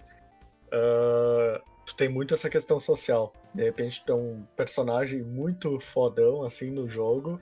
[0.67, 3.33] uh, tu tem muito essa questão social.
[3.53, 7.39] De repente tem um personagem muito fodão assim no jogo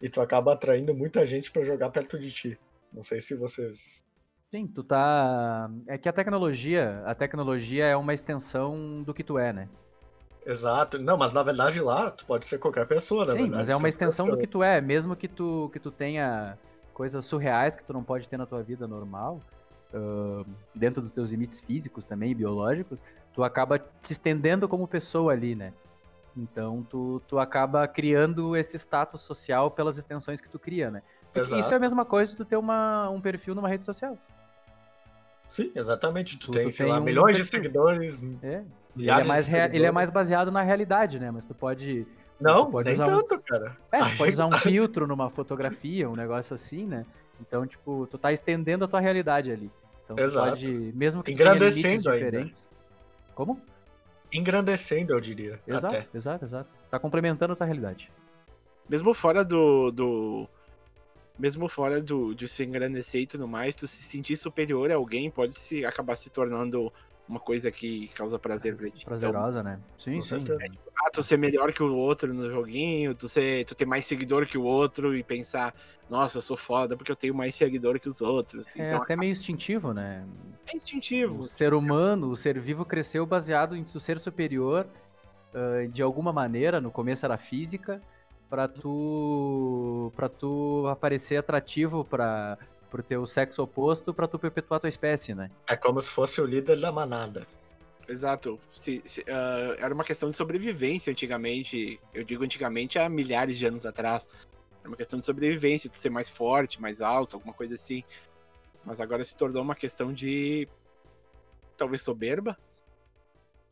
[0.00, 2.58] e tu acaba atraindo muita gente para jogar perto de ti.
[2.92, 4.04] Não sei se vocês
[4.50, 5.70] Sim, tu tá.
[5.86, 9.68] É que a tecnologia, a tecnologia é uma extensão do que tu é, né?
[10.44, 10.98] Exato.
[10.98, 13.88] Não, mas na verdade lá tu pode ser qualquer pessoa, Sim, verdade, mas é uma
[13.88, 14.38] extensão pessoa.
[14.38, 16.58] do que tu é, mesmo que tu que tu tenha
[16.94, 19.40] coisas surreais que tu não pode ter na tua vida normal,
[19.94, 23.00] uh, dentro dos teus limites físicos também, biológicos,
[23.32, 25.72] tu acaba te estendendo como pessoa ali, né?
[26.36, 31.02] Então tu, tu acaba criando esse status social pelas extensões que tu cria, né?
[31.34, 34.18] Isso é a mesma coisa de tu ter uma, um perfil numa rede social.
[35.48, 36.38] Sim, exatamente.
[36.38, 37.44] Tu, tu tem, tu sei tem lá, um milhões perfil.
[37.44, 38.22] de seguidores.
[38.42, 38.64] É.
[39.02, 39.70] Ele é, mais rea...
[39.72, 41.30] ele é mais baseado na realidade, né?
[41.30, 42.06] Mas tu pode.
[42.40, 43.40] Não, tu pode nem usar tanto, um...
[43.40, 43.76] cara.
[43.92, 47.04] É, tu pode usar um filtro numa fotografia, um negócio assim, né?
[47.40, 49.70] Então, tipo, tu tá estendendo a tua realidade ali.
[50.04, 50.50] Então, Exato.
[50.50, 52.68] pode, mesmo que Engrandecendo tenha diferentes.
[52.70, 53.34] Ainda.
[53.34, 53.60] Como?
[54.32, 55.60] Engrandecendo, eu diria.
[55.66, 56.06] Exato, até.
[56.14, 56.70] exato, exato.
[56.90, 58.10] Tá complementando a tua realidade.
[58.88, 60.48] Mesmo fora do, do,
[61.40, 65.30] mesmo fora do, de se engrandecer e tudo mais, tu se sentir superior a alguém
[65.30, 66.92] pode se acabar se tornando
[67.30, 69.04] uma coisa que causa prazer pra ti.
[69.04, 69.80] Prazerosa, então, né?
[69.96, 70.44] Sim, sim.
[70.60, 73.86] É, tipo, ah, tu ser melhor que o outro no joguinho, tu, ser, tu ter
[73.86, 75.72] mais seguidor que o outro e pensar,
[76.10, 78.66] nossa, eu sou foda porque eu tenho mais seguidor que os outros.
[78.76, 80.26] É então, até meio instintivo, né?
[80.66, 81.38] É instintivo.
[81.38, 84.88] O ser humano, o ser vivo cresceu baseado em ser superior
[85.54, 88.02] uh, de alguma maneira, no começo era física,
[88.48, 92.58] para tu para tu aparecer atrativo para
[92.90, 95.50] pro teu sexo oposto para tu perpetuar tua espécie, né?
[95.68, 97.46] É como se fosse o líder da manada.
[98.08, 98.58] Exato.
[98.72, 102.00] Se, se, uh, era uma questão de sobrevivência antigamente.
[102.12, 104.28] Eu digo antigamente há milhares de anos atrás.
[104.80, 108.02] Era uma questão de sobrevivência, de ser mais forte, mais alto, alguma coisa assim.
[108.84, 110.66] Mas agora se tornou uma questão de
[111.76, 112.58] talvez soberba,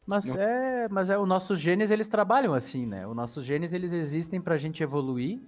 [0.09, 0.41] mas não.
[0.41, 3.07] é, mas é, os nossos genes eles trabalham assim, né?
[3.07, 5.39] Os nossos genes eles existem para a gente evoluir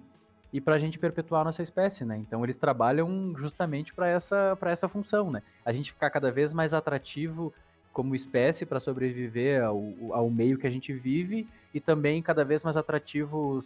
[0.53, 2.17] e para a gente perpetuar a nossa espécie, né?
[2.17, 5.41] Então eles trabalham justamente para essa, essa função, né?
[5.65, 7.53] A gente ficar cada vez mais atrativo
[7.93, 12.63] como espécie para sobreviver ao, ao meio que a gente vive e também cada vez
[12.63, 13.63] mais atrativo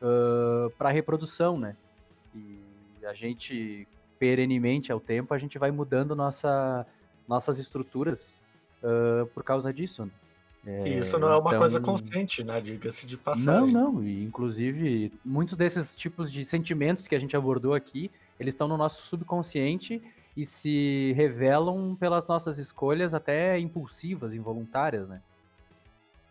[0.00, 1.76] uh, para reprodução, né?
[2.34, 2.58] E
[3.04, 3.86] a gente
[4.18, 6.86] perenemente ao tempo a gente vai mudando nossa,
[7.28, 8.42] nossas estruturas
[8.82, 10.04] uh, por causa disso.
[10.04, 10.10] Né?
[10.66, 11.58] É, isso não é uma então...
[11.60, 12.60] coisa consciente, né?
[12.60, 13.72] Diga-se de passagem.
[13.72, 14.04] Não, não.
[14.04, 18.10] E, inclusive, muitos desses tipos de sentimentos que a gente abordou aqui,
[18.40, 20.02] eles estão no nosso subconsciente
[20.36, 25.20] e se revelam pelas nossas escolhas até impulsivas, involuntárias, né?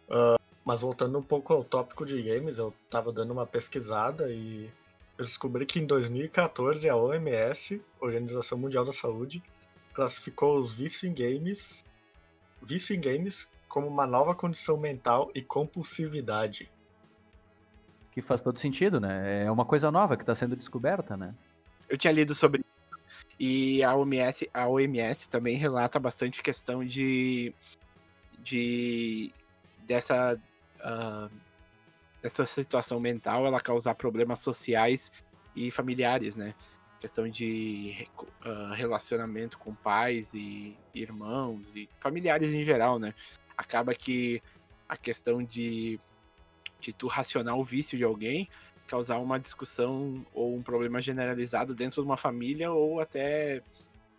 [0.10, 4.70] Uh, mas voltando um pouco ao tópico de games, eu tava dando uma pesquisada e
[5.18, 9.44] eu descobri que em 2014 a OMS, Organização Mundial da Saúde,
[9.94, 11.86] classificou os vícios em games,
[12.62, 16.72] vício em games como uma nova condição mental e compulsividade.
[18.12, 19.46] Que faz todo sentido, né?
[19.46, 21.34] É uma coisa nova que está sendo descoberta, né?
[21.90, 23.18] Eu tinha lido sobre isso.
[23.40, 27.52] E a OMS, a OMS também relata bastante questão de.
[28.44, 29.34] de
[29.88, 30.40] dessa.
[30.80, 31.36] Uh,
[32.22, 35.12] dessa situação mental ela causar problemas sociais
[35.56, 36.54] e familiares, né?
[37.02, 43.16] Questão de uh, relacionamento com pais e irmãos e familiares em geral, né?
[43.58, 44.42] Acaba que
[44.88, 46.00] a questão de,
[46.80, 48.50] de tu racionar o vício de alguém
[48.88, 53.62] causar uma discussão ou um problema generalizado dentro de uma família ou até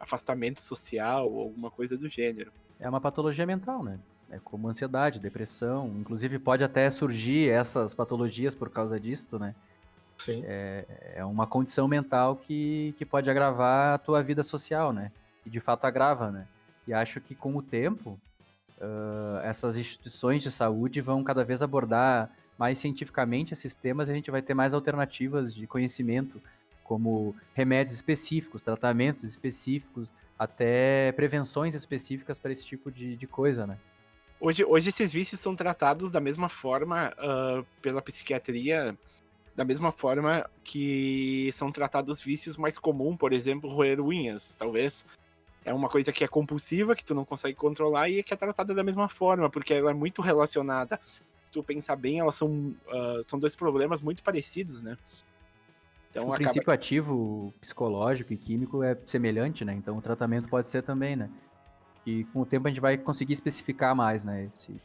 [0.00, 2.52] afastamento social ou alguma coisa do gênero.
[2.80, 3.98] É uma patologia mental, né?
[4.30, 9.54] É como ansiedade, depressão, inclusive pode até surgir essas patologias por causa disso, né?
[10.16, 10.42] Sim.
[10.44, 15.12] É, é uma condição mental que, que pode agravar a tua vida social, né?
[15.44, 16.48] E de fato agrava, né?
[16.86, 18.18] E acho que com o tempo,
[18.80, 24.14] uh, essas instituições de saúde vão cada vez abordar mais cientificamente esses temas e a
[24.14, 26.40] gente vai ter mais alternativas de conhecimento,
[26.82, 33.78] como remédios específicos, tratamentos específicos, até prevenções específicas para esse tipo de, de coisa, né?
[34.40, 38.96] Hoje, hoje esses vícios são tratados da mesma forma uh, pela psiquiatria,
[39.56, 45.06] da mesma forma que são tratados vícios mais comuns, por exemplo, roer unhas, talvez.
[45.64, 48.74] É uma coisa que é compulsiva, que tu não consegue controlar e que é tratada
[48.74, 51.00] da mesma forma, porque ela é muito relacionada.
[51.46, 54.98] Se tu pensar bem, elas são, uh, são dois problemas muito parecidos, né?
[56.10, 56.44] Então, o acaba...
[56.44, 59.72] princípio ativo psicológico e químico é semelhante, né?
[59.72, 61.30] Então o tratamento pode ser também, né?
[62.04, 64.80] que com o tempo a gente vai conseguir especificar mais, né, esse,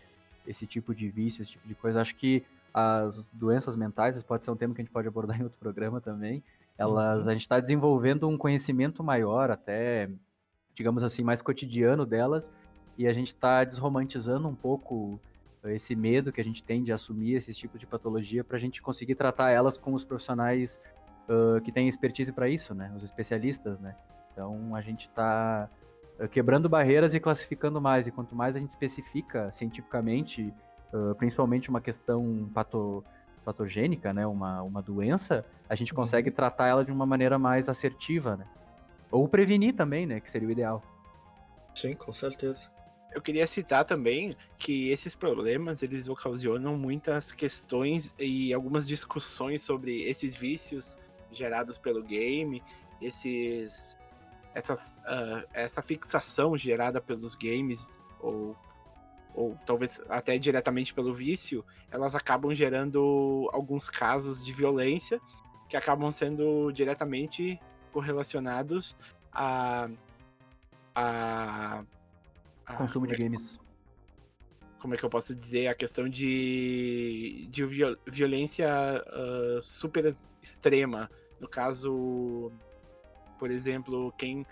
[0.47, 2.01] esse tipo de vício, esse tipo de coisa.
[2.01, 5.43] Acho que as doenças mentais, pode ser um tema que a gente pode abordar em
[5.43, 6.41] outro programa também,
[6.77, 7.29] elas, uhum.
[7.29, 10.09] a gente está desenvolvendo um conhecimento maior, até,
[10.79, 12.49] digamos assim, mais cotidiano delas,
[12.97, 15.19] e a gente está desromantizando um pouco
[15.65, 18.81] esse medo que a gente tem de assumir esses tipos de patologia para a gente
[18.81, 20.79] conseguir tratar elas com os profissionais
[21.27, 22.93] uh, que têm expertise para isso, né?
[22.95, 23.93] Os especialistas, né?
[24.31, 25.69] Então a gente está
[26.17, 28.07] eh, quebrando barreiras e classificando mais.
[28.07, 30.53] E quanto mais a gente especifica cientificamente,
[30.93, 33.03] uh, principalmente uma questão pato,
[33.43, 36.35] patogênica, né, uma, uma doença, a gente consegue uhum.
[36.35, 38.45] tratar ela de uma maneira mais assertiva, né?
[39.11, 40.83] Ou prevenir também, né, que seria o ideal.
[41.73, 42.69] Sim, com certeza.
[43.13, 50.03] Eu queria citar também que esses problemas eles ocasionam muitas questões e algumas discussões sobre
[50.03, 50.97] esses vícios
[51.31, 52.61] gerados pelo game,
[53.01, 53.97] esses
[54.53, 58.55] essa, uh, essa fixação gerada pelos games, ou,
[59.33, 65.19] ou talvez até diretamente pelo vício, elas acabam gerando alguns casos de violência
[65.67, 67.59] que acabam sendo diretamente
[67.89, 68.95] correlacionados
[69.31, 69.89] a.
[70.95, 71.83] a,
[72.65, 73.59] a Consumo de games.
[74.79, 75.67] Como é que eu posso dizer?
[75.67, 77.65] A questão de, de
[78.07, 78.69] violência
[79.07, 81.09] uh, super extrema.
[81.39, 82.51] No caso,
[83.37, 84.45] por exemplo, quem.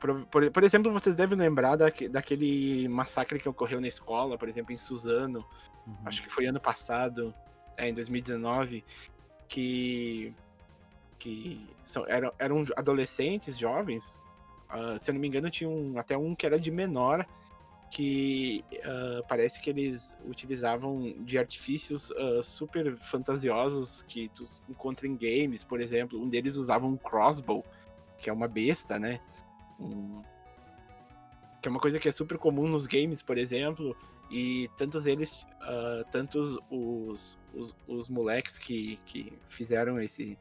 [0.00, 4.48] Por, por, por, exemplo, vocês devem lembrar da, daquele massacre que ocorreu na escola, por
[4.48, 5.44] exemplo, em Suzano,
[5.86, 5.96] uhum.
[6.04, 7.34] acho que foi ano passado,
[7.76, 8.84] é, em 2019,
[9.48, 10.34] que,
[11.18, 14.20] que são, eram, eram adolescentes, jovens,
[14.70, 17.26] uh, se eu não me engano, tinha um, até um que era de menor,
[17.90, 25.16] que uh, parece que eles utilizavam de artifícios uh, super fantasiosos que tu encontra em
[25.16, 26.20] games, por exemplo.
[26.20, 27.64] Um deles usava um crossbow,
[28.18, 29.20] que é uma besta, né?
[29.78, 30.22] Um...
[31.62, 33.96] Que é uma coisa que é super comum nos games, por exemplo.
[34.30, 40.36] E tantos eles, uh, tantos os, os, os moleques que, que fizeram esse,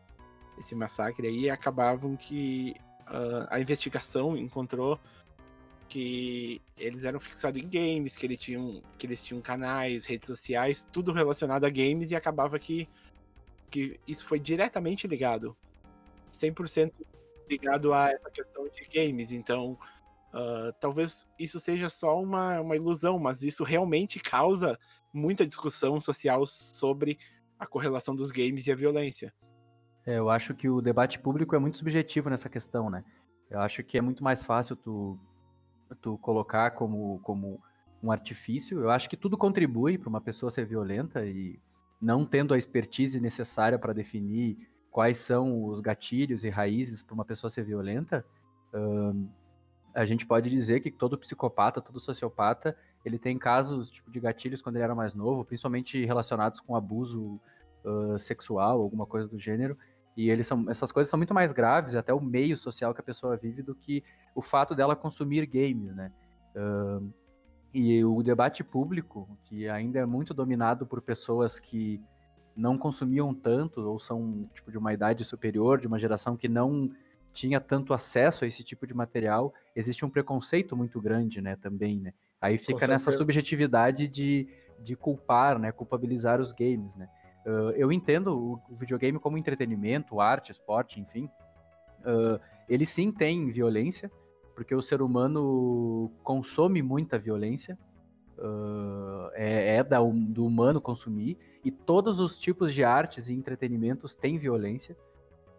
[0.59, 2.75] esse massacre aí acabavam que
[3.49, 4.99] a investigação encontrou
[5.87, 10.87] que eles eram fixados em games, que, eles tinham, que eles tinham canais, redes sociais,
[10.91, 12.89] tudo relacionado a games, e acabava que,
[13.69, 15.55] que isso foi diretamente ligado.
[16.33, 16.91] 100%
[17.49, 19.31] ligado a essa questão de games.
[19.31, 19.77] Então,
[20.33, 24.77] uh, talvez isso seja só uma, uma ilusão, mas isso realmente causa
[25.13, 27.17] muita discussão social sobre
[27.57, 29.33] a correlação dos games e a violência.
[30.05, 33.03] É, eu acho que o debate público é muito subjetivo nessa questão, né?
[33.49, 35.19] Eu acho que é muito mais fácil tu
[36.01, 37.61] tu colocar como, como
[38.01, 38.79] um artifício.
[38.79, 41.59] Eu acho que tudo contribui para uma pessoa ser violenta e
[42.01, 44.57] não tendo a expertise necessária para definir
[44.89, 48.25] quais são os gatilhos e raízes para uma pessoa ser violenta,
[49.93, 54.61] a gente pode dizer que todo psicopata, todo sociopata, ele tem casos tipo, de gatilhos
[54.61, 57.39] quando ele era mais novo, principalmente relacionados com abuso
[57.83, 59.77] uh, sexual, alguma coisa do gênero,
[60.15, 63.03] e eles são, essas coisas são muito mais graves, até o meio social que a
[63.03, 64.03] pessoa vive, do que
[64.33, 66.11] o fato dela consumir games, né?
[66.55, 67.13] Uh,
[67.73, 72.01] e o debate público, que ainda é muito dominado por pessoas que
[72.55, 76.89] não consumiam tanto, ou são tipo, de uma idade superior, de uma geração que não
[77.33, 81.99] tinha tanto acesso a esse tipo de material, existe um preconceito muito grande, né, também,
[81.99, 82.13] né?
[82.39, 84.47] Aí fica nessa subjetividade de,
[84.79, 87.09] de culpar, né, culpabilizar os games, né?
[87.45, 91.29] Uh, eu entendo o, o, videogame como entretenimento, arte, esporte, enfim.
[92.01, 94.11] Uh, ele sim tem violência,
[94.55, 97.77] porque o ser humano consome muita violência.
[98.39, 104.15] uh, é, é da, do humano consumir, e todos os tipos de artes e entretenimentos
[104.15, 104.97] têm violência.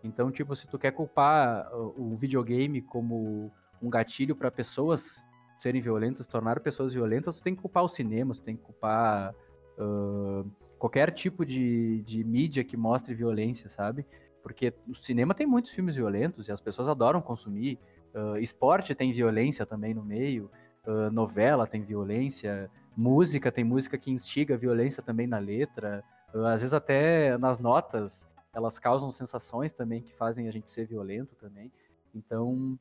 [0.02, 3.50] Então, tipo, se tu quer culpar o videogame como
[3.82, 5.22] um gatilho para pessoas
[5.58, 9.34] serem violentas, tornar pessoas violentas, tu tem que culpar os cinemas, tu tem que culpar
[9.78, 10.48] uh,
[10.86, 14.06] qualquer tipo de, de mídia que mostre violência, sabe?
[14.40, 17.76] Porque o cinema tem muitos filmes violentos e as pessoas adoram consumir.
[18.14, 20.48] Uh, esporte tem violência também no meio,
[20.86, 26.04] uh, novela tem violência, música tem música que instiga violência também na letra.
[26.32, 28.24] Uh, às vezes até nas notas
[28.54, 31.70] elas causam sensações também que fazem a gente ser violento também.
[32.14, 32.78] Então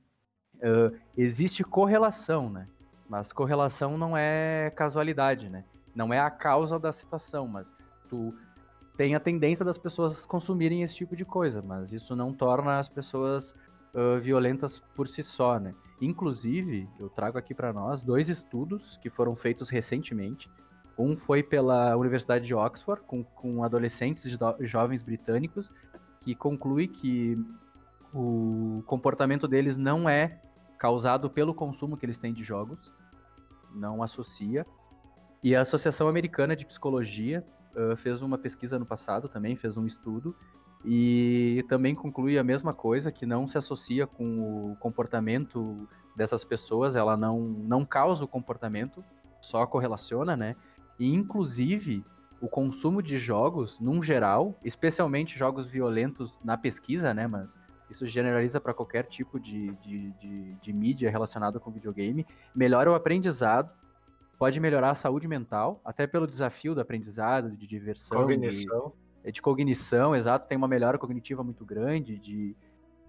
[1.18, 2.68] existe correlação, né?
[3.10, 5.66] Mas correlação não é casualidade, né?
[5.94, 7.74] Não é a causa da situação, mas
[8.06, 8.34] tu
[8.98, 12.88] tem a tendência das pessoas consumirem esse tipo de coisa, mas isso não torna as
[12.88, 13.54] pessoas
[13.94, 15.76] uh, violentas por si só, né?
[16.02, 20.50] Inclusive, eu trago aqui para nós dois estudos que foram feitos recentemente.
[20.98, 25.74] Um foi pela Universidade de Oxford, com, com adolescentes e jovens britânicos,
[26.22, 27.38] que conclui que
[28.14, 30.42] o comportamento deles não é
[30.78, 32.94] causado pelo consumo que eles têm de jogos,
[33.74, 34.66] não associa.
[35.44, 37.46] E a Associação Americana de Psicologia
[37.76, 40.36] uh, fez uma pesquisa no passado também, fez um estudo,
[40.84, 46.96] e também conclui a mesma coisa, que não se associa com o comportamento dessas pessoas,
[46.96, 49.04] ela não, não causa o comportamento,
[49.42, 50.56] só correlaciona, né?
[51.00, 52.06] E inclusive
[52.40, 57.28] o consumo de jogos, num geral, especialmente jogos violentos na pesquisa, né?
[57.28, 57.58] Mas
[57.90, 62.96] isso generaliza para qualquer tipo de, de, de, de mídia relacionada com videogame, melhora o
[62.96, 63.72] aprendizado,
[64.38, 68.22] pode melhorar a saúde mental, até pelo desafio do aprendizado, de diversão.
[68.22, 68.94] Cognição.
[69.24, 72.56] De, de cognição, exato, tem uma melhora cognitiva muito grande, de,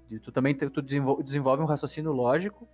[0.08, 2.66] de tu também tu desenvolve, desenvolve um raciocínio lógico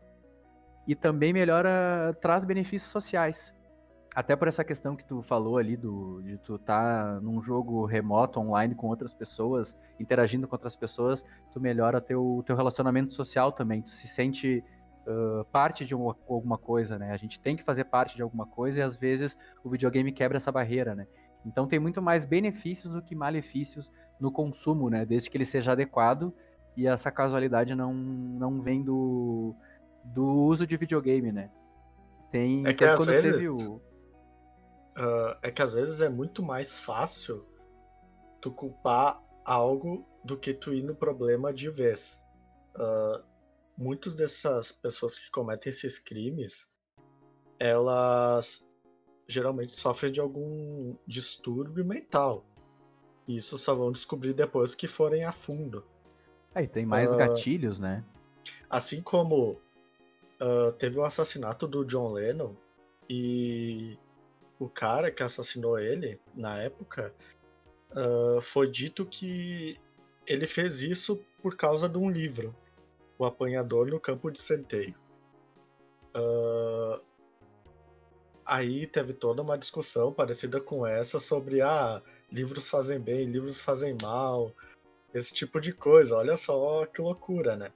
[0.86, 3.54] e também melhora, traz benefícios sociais.
[4.14, 7.86] Até por essa questão que tu falou ali do, de tu estar tá num jogo
[7.86, 13.50] remoto, online, com outras pessoas, interagindo com outras pessoas, tu melhora teu, teu relacionamento social
[13.50, 13.80] também.
[13.80, 14.62] Tu se sente
[15.06, 17.12] uh, parte de uma, alguma coisa, né?
[17.12, 20.36] A gente tem que fazer parte de alguma coisa e às vezes o videogame quebra
[20.36, 21.06] essa barreira, né?
[21.44, 23.90] Então tem muito mais benefícios do que malefícios
[24.20, 25.04] no consumo, né?
[25.04, 26.32] Desde que ele seja adequado
[26.76, 29.54] e essa casualidade não, não vem do,
[30.04, 31.50] do uso de videogame, né?
[32.30, 33.32] Tem é que quando vezes...
[33.32, 33.80] teve o
[34.96, 37.46] uh, é que às vezes é muito mais fácil
[38.40, 42.22] tu culpar algo do que tu ir no problema de vez.
[42.74, 43.22] Uh,
[43.82, 46.68] muitas dessas pessoas que cometem esses crimes,
[47.58, 48.66] elas
[49.26, 52.44] geralmente sofrem de algum distúrbio mental.
[53.26, 55.84] E isso só vão descobrir depois que forem a fundo.
[56.54, 58.04] Aí tem mais uh, gatilhos, né?
[58.68, 62.54] Assim como uh, teve o assassinato do John Lennon
[63.08, 63.98] e
[64.58, 67.14] o cara que assassinou ele, na época,
[67.90, 69.78] uh, foi dito que
[70.26, 72.54] ele fez isso por causa de um livro,
[73.22, 74.96] O Apanhador no Campo de Centeio.
[76.12, 77.00] Uh,
[78.44, 82.02] aí teve toda uma discussão parecida com essa sobre ah,
[82.32, 84.52] livros fazem bem, livros fazem mal,
[85.14, 86.16] esse tipo de coisa.
[86.16, 87.70] Olha só que loucura, né?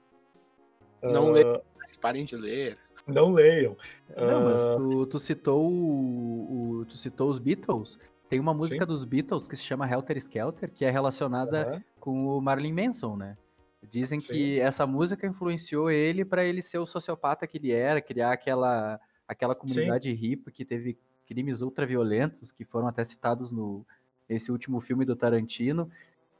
[1.01, 1.61] Não uh, leiam,
[2.01, 2.77] parem de ler.
[3.07, 3.77] Não leiam.
[4.17, 7.97] Não, mas ah, tu, tu citou o, o, tu citou os Beatles.
[8.27, 8.91] Tem uma música Sim.
[8.91, 11.81] dos Beatles que se chama Helter Skelter, que é relacionada uhum.
[12.01, 13.37] com o Marilyn Manson, né?
[13.83, 14.33] Dizem Sim.
[14.33, 18.99] que essa música influenciou ele para ele ser o sociopata que ele era, criar aquela,
[19.27, 20.15] aquela comunidade Sim.
[20.15, 20.97] hippie que teve
[21.27, 23.85] crimes ultraviolentos que foram até citados no
[24.27, 25.89] esse último filme do Tarantino.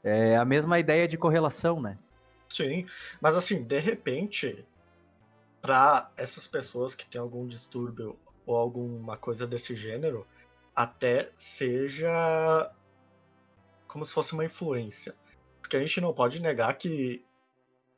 [0.02, 1.98] É a mesma ideia de correlação, né?
[2.48, 2.86] Sim,
[3.20, 4.64] mas assim, de repente,
[5.60, 10.26] para essas pessoas que têm algum distúrbio ou alguma coisa desse gênero,
[10.74, 12.72] até seja
[13.86, 15.14] como se fosse uma influência.
[15.60, 17.24] Porque a gente não pode negar que,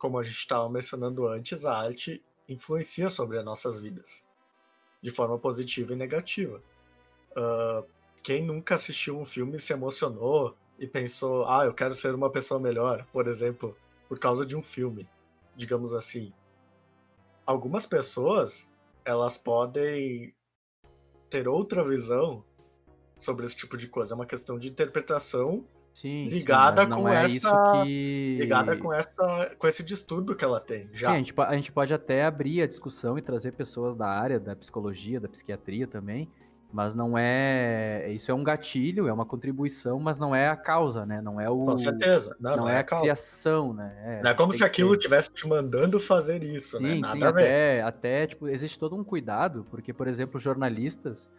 [0.00, 4.26] como a gente estava mencionando antes, a arte influencia sobre as nossas vidas
[5.00, 6.60] de forma positiva e negativa.
[7.30, 7.88] Uh,
[8.24, 12.30] quem nunca assistiu um filme e se emocionou e pensou, ah, eu quero ser uma
[12.30, 13.76] pessoa melhor, por exemplo,
[14.08, 15.08] por causa de um filme,
[15.54, 16.32] digamos assim
[17.50, 18.70] algumas pessoas
[19.04, 20.32] elas podem
[21.28, 22.44] ter outra visão
[23.16, 24.14] sobre esse tipo de coisa.
[24.14, 25.64] É uma questão de interpretação
[26.00, 28.38] sim, ligada sim, com é essa que...
[28.40, 30.88] ligada com essa com esse distúrbio que ela tem.
[30.92, 31.08] Já.
[31.08, 34.40] Sim, a gente, a gente pode até abrir a discussão e trazer pessoas da área
[34.40, 36.28] da psicologia, da psiquiatria também,
[36.72, 38.10] mas não é.
[38.12, 41.20] Isso é um gatilho, é uma contribuição, mas não é a causa, né?
[41.20, 41.64] Não é o.
[41.64, 42.36] Com certeza.
[42.40, 43.92] Não, não, não é, é, a, a criação, né?
[44.04, 47.12] É, não é como se aquilo estivesse te mandando fazer isso, sim, né?
[47.12, 51.30] sim, até, até, tipo, existe todo um cuidado, porque, por exemplo, jornalistas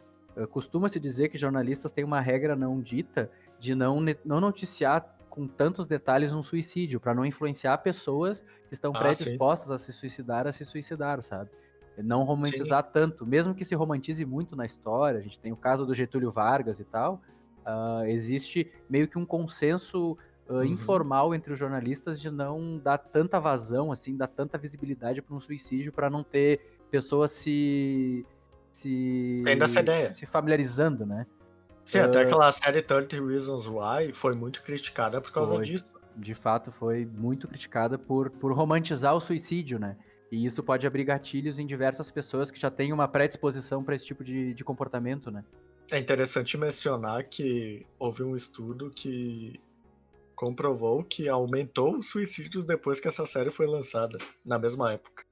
[0.50, 3.30] Costuma-se dizer que jornalistas têm uma regra não dita
[3.60, 8.92] de não, não noticiar com tantos detalhes um suicídio, para não influenciar pessoas que estão
[8.94, 9.74] ah, predispostas sim.
[9.74, 11.50] a se suicidar, a se suicidar, sabe?
[11.98, 12.90] Não romantizar sim.
[12.92, 15.20] tanto, mesmo que se romantize muito na história.
[15.20, 17.22] A gente tem o caso do Getúlio Vargas e tal.
[17.62, 20.18] Uh, existe meio que um consenso
[20.50, 20.64] uh, uhum.
[20.66, 25.40] informal entre os jornalistas de não dar tanta vazão, assim, dar tanta visibilidade para um
[25.40, 26.60] suicídio, para não ter
[26.90, 28.26] pessoas se
[28.72, 29.44] se
[30.14, 31.26] se familiarizando, né?
[31.84, 35.94] Sim, uh, até aquela série 30 Reasons Why foi muito criticada por causa foi, disso.
[36.16, 39.98] De fato, foi muito criticada por, por romantizar o suicídio, né?
[40.32, 44.06] E isso pode abrir gatilhos em diversas pessoas que já têm uma predisposição para esse
[44.06, 45.44] tipo de, de comportamento, né?
[45.92, 49.60] É interessante mencionar que houve um estudo que
[50.34, 55.24] comprovou que aumentou os suicídios depois que essa série foi lançada, na mesma época.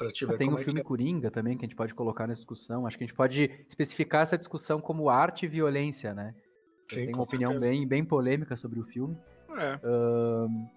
[0.00, 0.82] Ah, tem o é filme é.
[0.82, 2.86] Coringa também que a gente pode colocar na discussão.
[2.86, 6.34] Acho que a gente pode especificar essa discussão como arte e violência, né?
[6.88, 9.16] Sim, tem uma opinião bem, bem polêmica sobre o filme.
[9.56, 9.76] É.
[9.86, 10.68] Uh,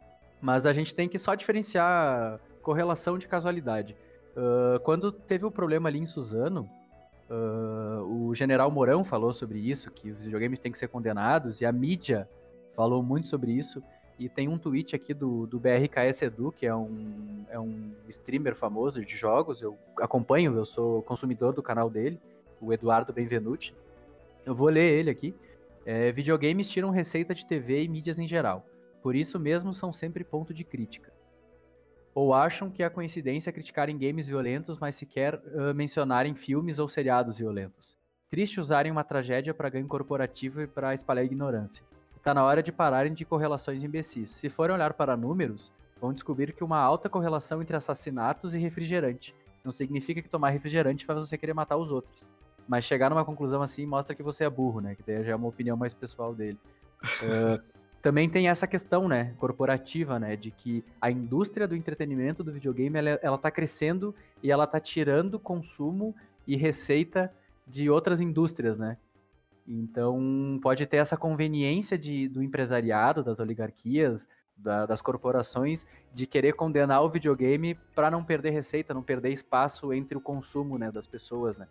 [0.42, 3.96] mas a gente tem que só diferenciar correlação de casualidade.
[4.36, 6.70] Uh, quando teve o problema ali em Suzano,
[7.30, 11.66] uh, o general Mourão falou sobre isso, que os videogames têm que ser condenados, e
[11.66, 12.28] a mídia
[12.76, 13.82] falou muito sobre isso.
[14.20, 18.55] E tem um tweet aqui do, do BRKS Edu, que é um, é um streamer
[18.55, 19.61] famoso de jogos.
[19.61, 22.20] Eu acompanho, eu sou consumidor do canal dele,
[22.61, 23.76] o Eduardo Benvenuti.
[24.45, 25.36] Eu vou ler ele aqui.
[25.86, 28.66] É, videogames tiram receita de TV e mídias em geral.
[29.01, 31.11] Por isso mesmo são sempre ponto de crítica
[32.14, 37.38] ou acham que é coincidência criticarem games violentos, mas sequer uh, mencionarem filmes ou seriados
[37.38, 37.97] violentos.
[38.30, 41.84] Triste usarem uma tragédia para ganho corporativo e para espalhar ignorância.
[42.24, 44.30] Está na hora de pararem de correlações imbecis.
[44.30, 49.36] Se forem olhar para números, vão descobrir que uma alta correlação entre assassinatos e refrigerante.
[49.62, 52.30] Não significa que tomar refrigerante faz você querer matar os outros.
[52.66, 54.96] Mas chegar numa conclusão assim mostra que você é burro, né?
[54.96, 56.58] Que daí já é uma opinião mais pessoal dele.
[57.04, 57.62] Uh,
[58.02, 63.00] também tem essa questão, né, corporativa, né, de que a indústria do entretenimento do videogame,
[63.00, 66.16] ela, ela tá crescendo e ela tá tirando consumo
[66.48, 67.34] e receita
[67.68, 68.96] de outras indústrias, né.
[69.68, 76.53] Então, pode ter essa conveniência de, do empresariado, das oligarquias, da, das corporações, de querer
[76.53, 81.07] condenar o videogame para não perder receita, não perder espaço entre o consumo, né, das
[81.07, 81.68] pessoas, né.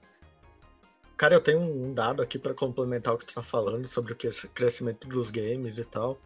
[1.16, 4.16] Cara, eu tenho um dado aqui para complementar o que tu tá falando sobre o
[4.52, 6.18] crescimento dos games e tal.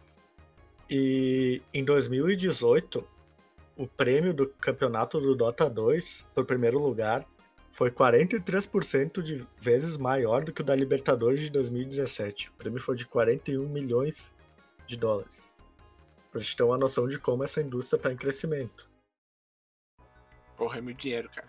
[0.89, 3.05] E em 2018,
[3.77, 7.27] o prêmio do campeonato do Dota 2, por primeiro lugar,
[7.77, 12.49] foi 43% de vezes maior do que o da Libertadores de 2017.
[12.49, 14.35] O prêmio foi de 41 milhões
[14.87, 15.53] de dólares.
[16.31, 18.89] Pra gente ter uma noção de como essa indústria tá em crescimento.
[20.57, 21.47] Porra, é muito dinheiro, cara.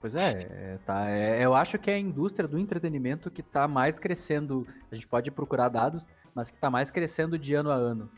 [0.00, 3.68] Pois é, é, tá, é, eu acho que é a indústria do entretenimento que está
[3.68, 4.66] mais crescendo.
[4.90, 8.10] A gente pode procurar dados, mas que está mais crescendo de ano a ano.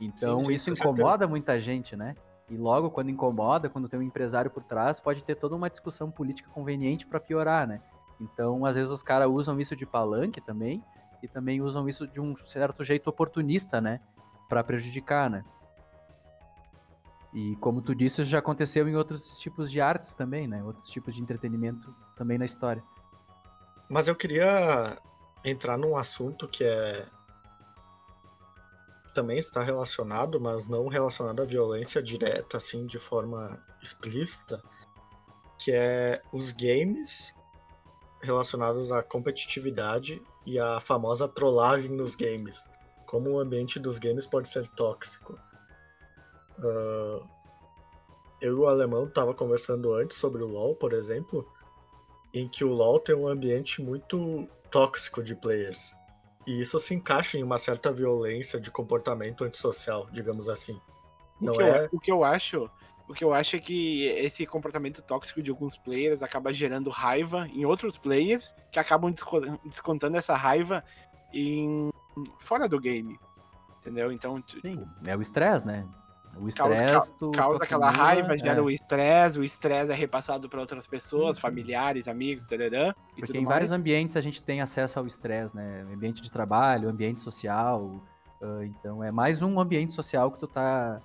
[0.00, 2.16] Então sim, sim, isso incomoda muita gente, né?
[2.52, 6.10] E logo quando incomoda, quando tem um empresário por trás, pode ter toda uma discussão
[6.10, 7.80] política conveniente para piorar, né?
[8.20, 10.84] Então, às vezes os caras usam isso de palanque também
[11.22, 14.00] e também usam isso de um certo jeito oportunista, né,
[14.50, 15.42] para prejudicar, né?
[17.32, 20.62] E como tu disse, já aconteceu em outros tipos de artes também, né?
[20.62, 22.84] Outros tipos de entretenimento também na história.
[23.88, 25.00] Mas eu queria
[25.42, 27.06] entrar num assunto que é
[29.12, 34.62] também está relacionado, mas não relacionado à violência direta, assim, de forma explícita,
[35.58, 37.34] que é os games
[38.20, 42.70] relacionados à competitividade e à famosa trollagem nos games.
[43.06, 45.38] Como o ambiente dos games pode ser tóxico.
[46.58, 47.26] Uh,
[48.40, 51.46] eu e o alemão tava conversando antes sobre o LoL, por exemplo,
[52.32, 55.92] em que o LoL tem um ambiente muito tóxico de players.
[56.46, 60.80] E isso se encaixa em uma certa violência de comportamento antissocial, digamos assim.
[61.40, 61.84] Não o, que é...
[61.84, 62.70] eu, o que eu acho,
[63.08, 67.46] o que eu acho é que esse comportamento tóxico de alguns players acaba gerando raiva
[67.48, 69.12] em outros players que acabam
[69.64, 70.84] descontando essa raiva
[71.32, 71.90] em
[72.38, 73.18] fora do game.
[73.80, 74.12] Entendeu?
[74.12, 75.86] Então, Sim, é o estresse, né?
[76.40, 78.62] O estresse causa, causa aquela raiva, gera é.
[78.62, 81.42] o estresse, o estresse é repassado para outras pessoas, uhum.
[81.42, 82.94] familiares, amigos, etc.
[83.16, 83.54] Porque em mais.
[83.54, 85.86] vários ambientes a gente tem acesso ao estresse, né?
[85.92, 88.02] Ambiente de trabalho, ambiente social.
[88.40, 91.00] Uh, então é mais um ambiente social que tu tá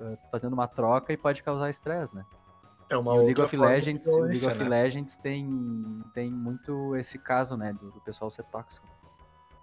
[0.00, 2.24] uh, fazendo uma troca e pode causar estresse, né?
[2.90, 4.68] É uma e o League of Legends, o League of né?
[4.68, 7.72] Legends tem, tem muito esse caso, né?
[7.72, 8.86] Do, do pessoal ser tóxico.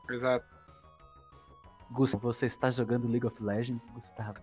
[0.09, 0.45] Exato.
[1.89, 4.39] Gustavo, você está jogando League of Legends, Gustavo?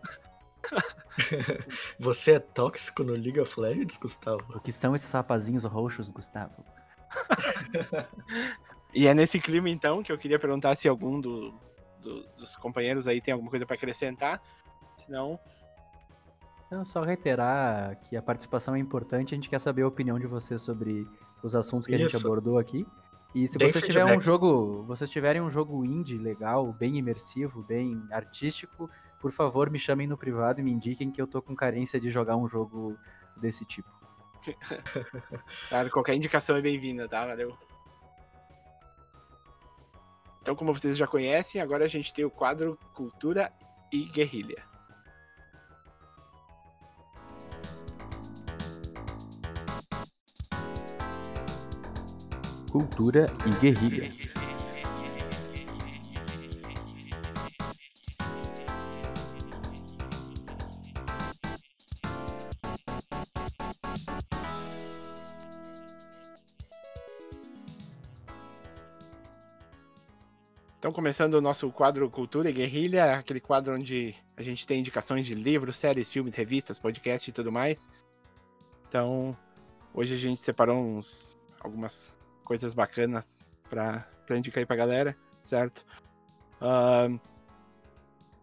[1.98, 4.44] Você é tóxico no League of Legends, Gustavo?
[4.54, 6.64] O que são esses rapazinhos roxos, Gustavo?
[8.94, 11.52] e é nesse clima, então, que eu queria perguntar se algum do,
[12.00, 14.40] do, dos companheiros aí tem alguma coisa para acrescentar.
[14.96, 15.38] Senão.
[16.70, 20.26] Não, só reiterar que a participação é importante, a gente quer saber a opinião de
[20.26, 21.06] vocês sobre
[21.42, 22.04] os assuntos que Isso.
[22.04, 22.86] a gente abordou aqui.
[23.34, 28.02] E se vocês tiverem um jogo, vocês tiverem um jogo indie legal, bem imersivo, bem
[28.10, 28.90] artístico,
[29.22, 32.10] por favor, me chamem no privado e me indiquem que eu tô com carência de
[32.10, 32.98] jogar um jogo
[33.36, 33.88] desse tipo.
[35.70, 37.24] claro, qualquer indicação é bem-vinda, tá?
[37.24, 37.56] Valeu.
[40.40, 43.52] Então, como vocês já conhecem, agora a gente tem o quadro Cultura
[43.92, 44.72] e Guerrilha.
[52.72, 54.10] cultura e guerrilha.
[71.02, 75.34] Começando o nosso quadro Cultura e Guerrilha, aquele quadro onde a gente tem indicações de
[75.34, 77.88] livros, séries, filmes, revistas, podcasts e tudo mais.
[78.86, 79.36] Então,
[79.92, 85.84] hoje a gente separou uns, algumas coisas bacanas pra indicar aí pra galera, certo?
[86.60, 87.18] Uh,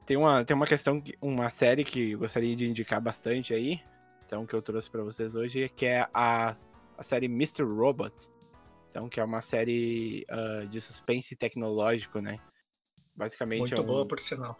[0.05, 3.79] tem, uma, tem uma questão, uma série que gostaria de indicar bastante aí,
[4.25, 6.57] então que eu trouxe para vocês hoje, que é a,
[6.97, 7.63] a série Mr.
[7.63, 8.13] Robot.
[8.91, 12.37] Então, que é uma série uh, de suspense tecnológico, né?
[13.19, 13.83] Basicamente Muito é um...
[13.83, 14.57] boa, por sinal.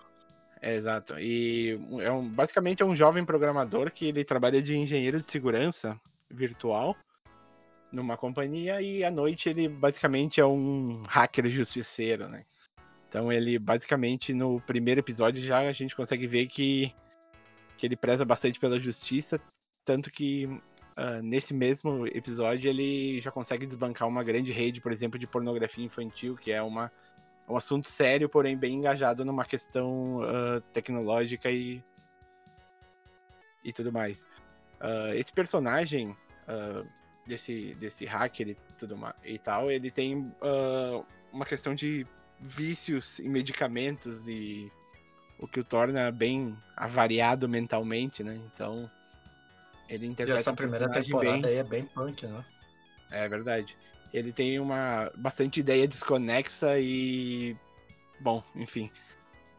[0.62, 1.18] É, exato.
[1.18, 5.98] E é um, basicamente é um jovem programador que ele trabalha de engenheiro de segurança
[6.30, 6.94] virtual
[7.90, 12.44] numa companhia e à noite ele basicamente é um hacker justiceiro, né?
[13.08, 16.94] Então ele basicamente no primeiro episódio já a gente consegue ver que,
[17.78, 19.40] que ele preza bastante pela justiça,
[19.86, 25.18] tanto que uh, nesse mesmo episódio ele já consegue desbancar uma grande rede, por exemplo,
[25.18, 26.92] de pornografia infantil, que é uma,
[27.50, 31.84] um assunto sério, porém bem engajado numa questão uh, tecnológica e,
[33.64, 34.24] e tudo mais.
[34.80, 36.16] Uh, esse personagem,
[37.28, 42.08] desse, desse hacker e tudo mais, e tal, ele tem uh, uma questão de
[42.40, 44.72] vícios em medicamentos e
[45.38, 48.40] o que o torna bem avariado mentalmente, né?
[48.54, 48.90] Então,
[49.88, 51.46] ele interpreta e essa primeira temporada bem...
[51.46, 52.46] aí é bem punk, né?
[53.12, 53.78] É verdade.
[54.14, 57.56] Ele tem uma bastante ideia desconexa e
[58.20, 58.90] bom, enfim,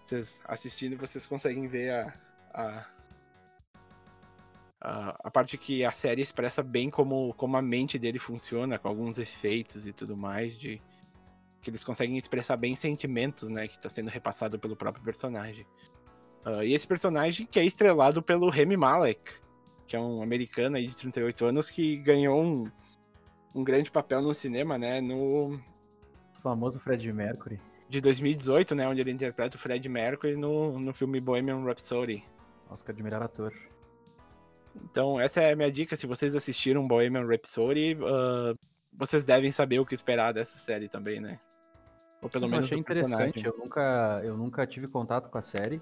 [0.04, 2.14] vocês assistindo vocês conseguem ver a,
[2.52, 2.86] a
[4.80, 8.88] a, a parte que a série expressa bem como, como a mente dele funciona, com
[8.88, 10.80] alguns efeitos e tudo mais, de
[11.60, 15.66] que eles conseguem expressar bem sentimentos, né, que está sendo repassado pelo próprio personagem.
[16.46, 19.34] Uh, e esse personagem que é estrelado pelo Remy Malek,
[19.86, 22.70] que é um americano aí de 38 anos que ganhou um,
[23.54, 25.54] um grande papel no cinema, né, no...
[25.54, 27.60] O famoso Fred Mercury.
[27.88, 32.24] De 2018, né, onde ele interpreta o Fred Mercury no, no filme Bohemian Rhapsody.
[32.70, 33.52] Oscar de melhor ator.
[34.84, 35.96] Então, essa é a minha dica.
[35.96, 38.56] Se vocês assistiram Bohemian Rhapsody, uh,
[38.92, 41.40] vocês devem saber o que esperar dessa série também, né?
[42.22, 43.44] Ou pelo eu menos achei interessante.
[43.44, 45.78] Eu nunca, eu nunca tive contato com a série.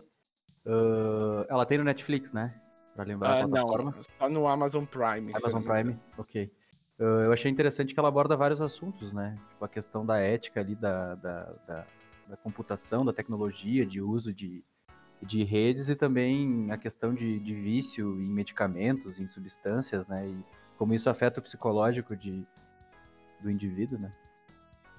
[0.65, 2.61] Uh, ela tem no Netflix, né?
[2.95, 3.91] Pra lembrar uh, a plataforma.
[3.91, 5.33] Não, só no Amazon Prime.
[5.35, 6.51] Amazon Prime, ok.
[6.99, 9.39] Uh, eu achei interessante que ela aborda vários assuntos, né?
[9.51, 11.87] Tipo, a questão da ética ali, da, da, da,
[12.29, 14.65] da computação, da tecnologia, de uso de,
[15.23, 20.27] de redes e também a questão de, de vício em medicamentos, em substâncias, né?
[20.27, 20.45] E
[20.77, 22.45] como isso afeta o psicológico de,
[23.41, 24.13] do indivíduo, né?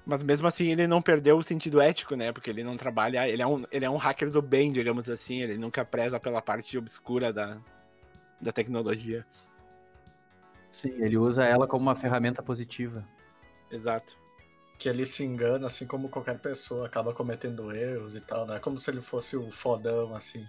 [0.06, 2.32] Mas mesmo assim ele não perdeu o sentido ético, né?
[2.32, 5.42] Porque ele não trabalha, ele é um, ele é um hacker do bem, digamos assim,
[5.42, 7.60] ele nunca preza pela parte obscura da,
[8.40, 9.26] da tecnologia.
[10.70, 13.06] Sim, ele usa ela como uma ferramenta positiva.
[13.70, 14.20] Exato
[14.80, 18.58] que ele se engana, assim como qualquer pessoa, acaba cometendo erros e tal, não é
[18.58, 20.42] como se ele fosse o fodão, assim.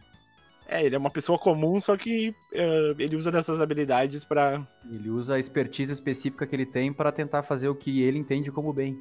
[0.65, 5.09] É, ele é uma pessoa comum, só que uh, ele usa dessas habilidades para Ele
[5.09, 8.71] usa a expertise específica que ele tem para tentar fazer o que ele entende como
[8.71, 8.97] bem.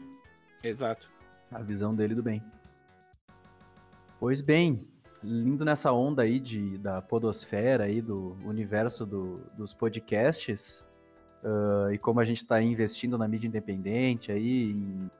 [0.64, 1.09] Exato.
[1.53, 2.43] A visão dele do bem.
[4.18, 4.85] Pois bem,
[5.23, 10.85] lindo nessa onda aí de, da podosfera aí, do universo do, dos podcasts,
[11.45, 15.11] uh, e como a gente está investindo na mídia independente aí, em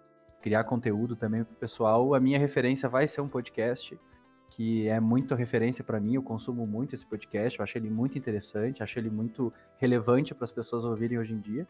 [0.41, 3.99] criar conteúdo também para o pessoal, a minha referência vai ser um podcast
[4.51, 6.15] que é muito referência para mim.
[6.15, 10.45] Eu consumo muito esse podcast, eu acho ele muito interessante, acho ele muito relevante para
[10.45, 11.67] as pessoas ouvirem hoje em dia,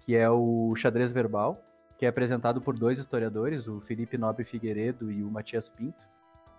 [0.00, 1.62] que é o Xadrez Verbal,
[1.98, 6.02] que é apresentado por dois historiadores, o Felipe Nobre Figueiredo e o Matias Pinto.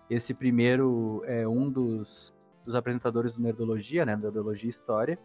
[0.08, 2.32] Esse primeiro é um dos,
[2.64, 5.18] dos apresentadores do Nerdologia, né, Nerdologia História,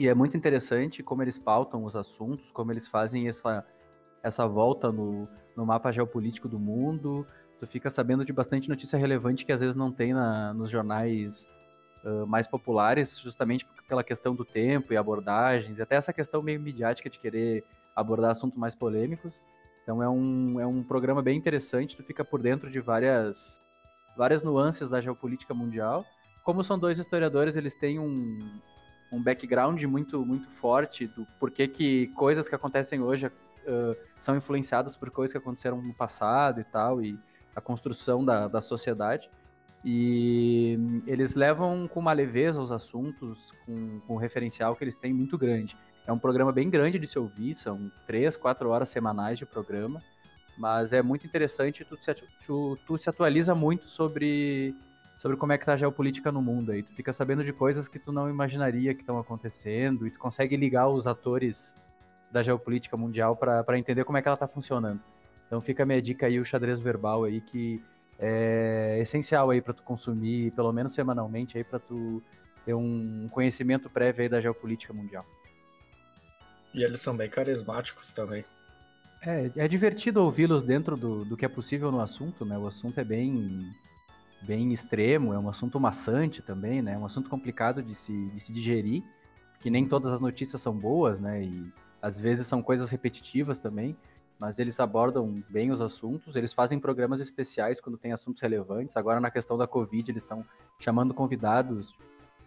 [0.00, 3.66] e é muito interessante como eles pautam os assuntos, como eles fazem essa
[4.22, 7.26] essa volta no, no mapa geopolítico do mundo,
[7.58, 11.46] tu fica sabendo de bastante notícia relevante que às vezes não tem na, nos jornais
[12.04, 16.60] uh, mais populares, justamente pela questão do tempo e abordagens, e até essa questão meio
[16.60, 19.40] midiática de querer abordar assuntos mais polêmicos.
[19.82, 23.60] Então é um, é um programa bem interessante, tu fica por dentro de várias,
[24.16, 26.04] várias nuances da geopolítica mundial.
[26.44, 28.60] Como são dois historiadores, eles têm um,
[29.12, 34.96] um background muito, muito forte do porquê que coisas que acontecem hoje uh, são influenciadas
[34.96, 37.18] por coisas que aconteceram no passado e tal, e
[37.54, 39.30] a construção da, da sociedade.
[39.84, 45.12] E eles levam com uma leveza os assuntos, com, com um referencial que eles têm
[45.12, 45.76] muito grande.
[46.06, 50.02] É um programa bem grande de se ouvir, são três, quatro horas semanais de programa,
[50.58, 54.74] mas é muito interessante, tu se, tu, tu se atualiza muito sobre,
[55.20, 56.82] sobre como é que tá a geopolítica no mundo aí.
[56.82, 60.56] Tu fica sabendo de coisas que tu não imaginaria que estão acontecendo e tu consegue
[60.56, 61.76] ligar os atores
[62.32, 64.98] da geopolítica mundial para entender como é que ela tá funcionando.
[65.46, 67.84] Então fica a minha dica aí, o xadrez verbal aí, que
[68.18, 72.22] é essencial aí para tu consumir, pelo menos semanalmente aí, para tu
[72.64, 75.26] ter um conhecimento prévio aí da geopolítica mundial.
[76.72, 78.42] E eles são bem carismáticos também.
[79.20, 82.56] É, é divertido ouvi-los dentro do, do que é possível no assunto, né?
[82.56, 83.70] O assunto é bem,
[84.42, 86.94] bem extremo, é um assunto maçante também, né?
[86.94, 89.02] É um assunto complicado de se, de se digerir,
[89.60, 91.42] que nem todas as notícias são boas, né?
[91.42, 93.96] E às vezes são coisas repetitivas também
[94.40, 98.96] mas eles abordam bem os assuntos, eles fazem programas especiais quando tem assuntos relevantes.
[98.96, 100.42] Agora, na questão da Covid, eles estão
[100.78, 101.94] chamando convidados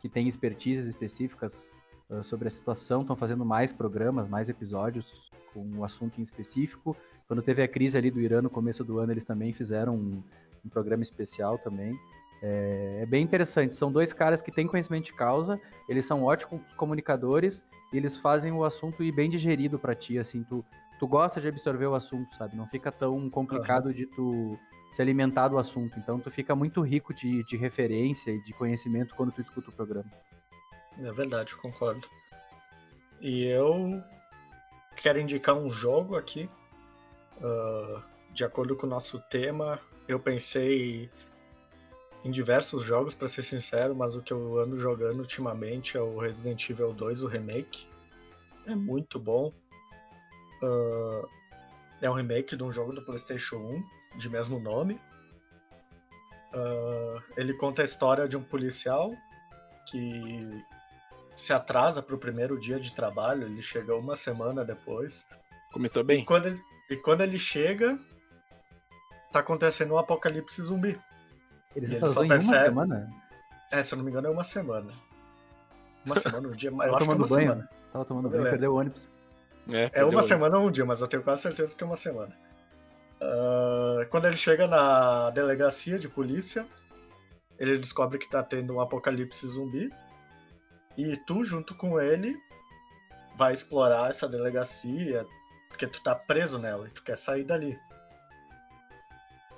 [0.01, 1.71] que têm expertises específicas
[2.09, 6.97] uh, sobre a situação, estão fazendo mais programas, mais episódios com um assunto em específico.
[7.27, 10.23] Quando teve a crise ali do Irã no começo do ano, eles também fizeram um,
[10.65, 11.97] um programa especial também.
[12.41, 13.75] É, é, bem interessante.
[13.75, 18.51] São dois caras que têm conhecimento de causa, eles são ótimos comunicadores e eles fazem
[18.51, 20.65] o assunto ir bem digerido para ti, assim, tu
[21.03, 22.55] tu gosta de absorver o assunto, sabe?
[22.55, 23.91] Não fica tão complicado uhum.
[23.91, 24.57] de tu
[24.89, 25.99] se alimentar do assunto.
[25.99, 29.73] Então tu fica muito rico de, de referência e de conhecimento quando tu escuta o
[29.73, 30.09] programa.
[30.99, 32.07] É verdade, concordo.
[33.19, 34.01] E eu
[34.95, 36.49] quero indicar um jogo aqui.
[37.37, 38.01] Uh,
[38.31, 41.09] de acordo com o nosso tema, eu pensei
[42.23, 46.17] em diversos jogos, para ser sincero, mas o que eu ando jogando ultimamente é o
[46.17, 47.87] Resident Evil 2, o remake.
[48.65, 49.53] É muito bom.
[50.61, 51.27] Uh,
[52.01, 54.99] é um remake de um jogo do PlayStation 1 de mesmo nome.
[56.53, 59.11] Uh, ele conta a história de um policial
[59.89, 60.63] que
[61.35, 63.47] se atrasa para o primeiro dia de trabalho.
[63.47, 65.27] Ele chega uma semana depois.
[65.73, 66.21] Começou bem.
[66.21, 67.99] E quando ele, e quando ele chega,
[69.33, 70.99] tá acontecendo um apocalipse zumbi.
[71.75, 72.69] Ele se atrasou ele em percebe...
[72.69, 73.13] uma semana?
[73.71, 74.91] É, se eu não me engano, é uma semana.
[76.05, 77.41] Uma semana, um dia, mas eu acho que é uma banho.
[77.41, 77.69] semana.
[77.91, 79.09] Tava tomando banho, perdeu o ônibus.
[79.67, 81.95] É, é uma semana ou um dia, mas eu tenho quase certeza que é uma
[81.95, 82.35] semana.
[83.21, 86.67] Uh, quando ele chega na delegacia de polícia,
[87.57, 89.89] ele descobre que tá tendo um apocalipse zumbi.
[90.97, 92.37] E tu, junto com ele,
[93.35, 95.25] vai explorar essa delegacia,
[95.69, 97.79] porque tu tá preso nela e tu quer sair dali.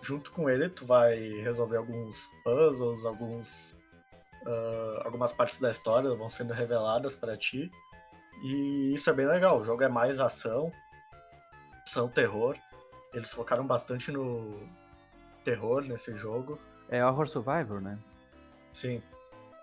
[0.06, 3.72] Junto com ele, tu vai resolver alguns puzzles, alguns,
[4.46, 7.72] uh, algumas partes da história vão sendo reveladas para ti.
[8.44, 9.62] E isso é bem legal.
[9.62, 10.72] O jogo é mais ação,
[11.84, 12.56] ação, terror.
[13.16, 14.70] Eles focaram bastante no
[15.44, 16.60] terror nesse jogo.
[16.88, 17.98] É Horror Survivor, né?
[18.72, 19.02] Sim.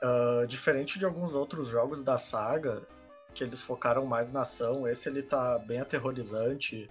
[0.03, 2.83] Uh, diferente de alguns outros jogos da saga,
[3.33, 6.91] que eles focaram mais na ação, esse ele tá bem aterrorizante.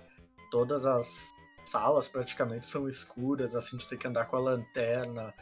[0.49, 1.31] Todas as
[1.65, 5.33] salas praticamente são escuras, assim, tu tem que andar com a lanterna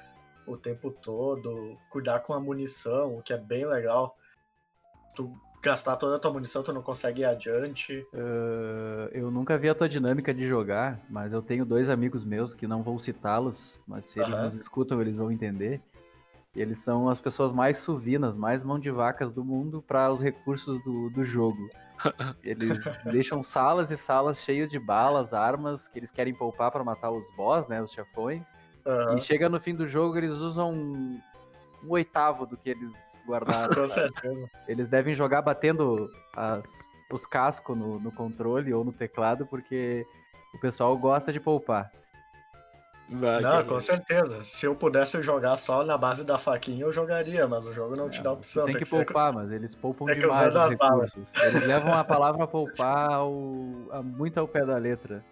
[0.45, 4.17] o tempo todo, cuidar com a munição, o que é bem legal.
[5.15, 5.31] Tu
[5.61, 8.05] gastar toda a tua munição, tu não consegue ir adiante.
[8.13, 12.53] Uh, eu nunca vi a tua dinâmica de jogar, mas eu tenho dois amigos meus
[12.53, 15.81] que não vou citá-los, mas se eles nos escutam, eles vão entender.
[16.55, 20.83] Eles são as pessoas mais suvinas, mais mão de vacas do mundo para os recursos
[20.83, 21.69] do, do jogo.
[22.43, 27.11] Eles deixam salas e salas cheias de balas, armas que eles querem poupar para matar
[27.11, 28.53] os boss, né, os chefões.
[28.85, 29.17] Uhum.
[29.17, 31.19] E chega no fim do jogo, eles usam um
[31.87, 33.69] oitavo do que eles guardaram.
[33.75, 34.49] Com certeza.
[34.67, 40.05] Eles devem jogar batendo as, os cascos no, no controle ou no teclado, porque
[40.53, 41.91] o pessoal gosta de poupar.
[43.11, 44.43] Vai, não, com certeza.
[44.43, 48.05] Se eu pudesse jogar só na base da faquinha, eu jogaria, mas o jogo não
[48.05, 48.65] é, te dá opção.
[48.65, 49.39] Tem, tem que, que poupar, ser...
[49.39, 51.33] mas eles poupam tem demais os recursos.
[51.33, 51.43] Balas.
[51.43, 53.33] Eles levam a palavra poupar ao,
[53.91, 55.25] a, muito ao pé da letra.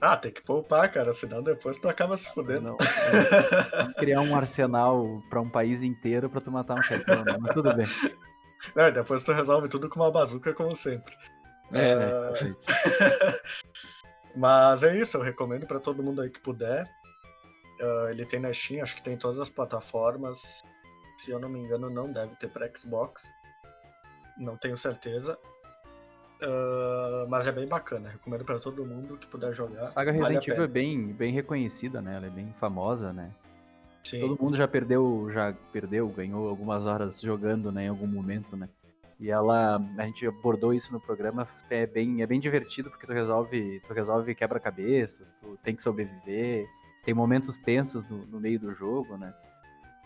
[0.00, 2.68] Ah, tem que poupar, cara, senão depois tu acaba se fudendo.
[2.68, 3.92] Não, não.
[3.94, 7.36] criar um arsenal para um país inteiro para tu matar um chefão, né?
[7.40, 7.86] mas tudo bem.
[8.74, 11.14] Não, depois tu resolve tudo com uma bazuca, como sempre.
[11.72, 12.54] É, né?
[14.34, 16.88] Mas é isso, eu recomendo pra todo mundo aí que puder.
[17.80, 20.60] Ah, ele tem na Steam, acho que tem em todas as plataformas.
[21.16, 23.32] Se eu não me engano, não deve ter pra Xbox.
[24.38, 25.38] Não tenho certeza.
[26.42, 29.82] Ah, mas é bem bacana, recomendo pra todo mundo que puder jogar.
[29.82, 32.16] A saga vale Resident Evil é bem, bem reconhecida, né?
[32.16, 33.30] Ela é bem famosa, né?
[34.02, 34.20] Sim.
[34.20, 38.68] Todo mundo já perdeu, já perdeu, ganhou algumas horas jogando, né, em algum momento, né?
[39.20, 43.12] E ela, a gente abordou isso no programa, é bem, é bem divertido porque tu
[43.12, 46.66] resolve, tu resolve quebra-cabeças, tu tem que sobreviver,
[47.04, 49.34] tem momentos tensos no, no meio do jogo, né?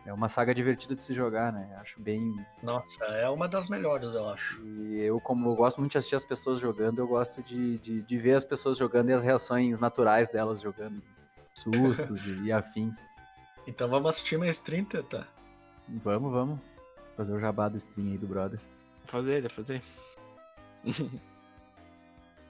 [0.05, 1.77] É uma saga divertida de se jogar, né?
[1.81, 2.35] Acho bem.
[2.62, 4.61] Nossa, é uma das melhores, eu acho.
[4.66, 8.03] E eu, como eu gosto muito de assistir as pessoas jogando, eu gosto de, de,
[8.03, 11.01] de ver as pessoas jogando e as reações naturais delas jogando.
[11.55, 13.07] Sustos e, e afins.
[13.66, 15.28] Então vamos assistir mais 30, tá?
[15.89, 16.59] Vamos, vamos.
[17.16, 18.61] Fazer o jabá do stream aí do brother.
[19.15, 19.82] Fazer, dá pra fazer.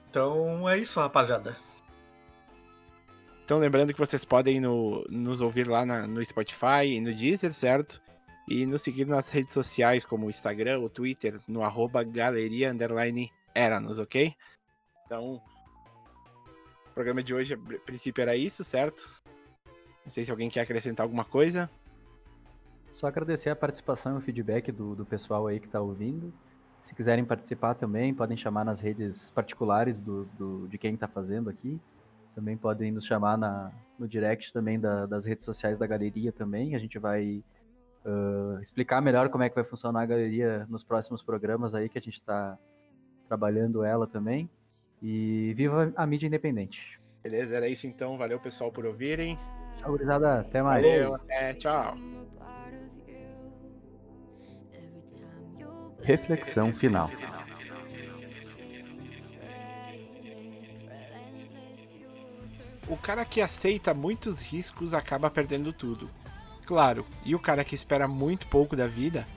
[0.09, 1.57] Então é isso, rapaziada.
[3.43, 7.53] Então, lembrando que vocês podem no- nos ouvir lá na- no Spotify e no Deezer,
[7.53, 8.01] certo?
[8.47, 13.29] E nos seguir nas redes sociais, como o Instagram, o Twitter, no arroba galeria underline
[13.53, 14.33] eranos, ok?
[15.05, 15.41] Então,
[16.87, 19.05] o programa de hoje, a pri- princípio, era isso, certo?
[20.05, 21.69] Não sei se alguém quer acrescentar alguma coisa.
[22.89, 26.33] Só agradecer a participação e o feedback do, do pessoal aí que tá ouvindo.
[26.85, 31.49] Se quiserem participar também, podem chamar nas redes particulares do, do- de quem tá fazendo
[31.49, 31.81] aqui.
[32.35, 36.75] Também podem nos chamar na, no direct também da- das redes sociais da galeria também.
[36.75, 37.43] A gente vai
[38.05, 41.97] ah, explicar melhor como é que vai funcionar a galeria nos próximos programas aí que
[41.97, 42.55] a gente está
[43.27, 44.47] trabalhando ela também.
[45.01, 47.01] E viva a mídia independente.
[47.23, 47.55] Beleza?
[47.55, 48.15] Era isso então.
[48.15, 49.39] Valeu, pessoal, por ouvirem.
[49.77, 50.41] Tchau, gurizada.
[50.41, 50.85] Até mais.
[50.87, 51.95] Valeu, até, tchau.
[56.05, 57.09] Reflexão final.
[62.87, 66.07] O cara que aceita muitos riscos acaba perdendo tudo.
[66.63, 69.27] Claro, e o cara que espera muito pouco da vida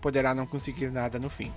[0.00, 1.52] poderá não conseguir nada no fim.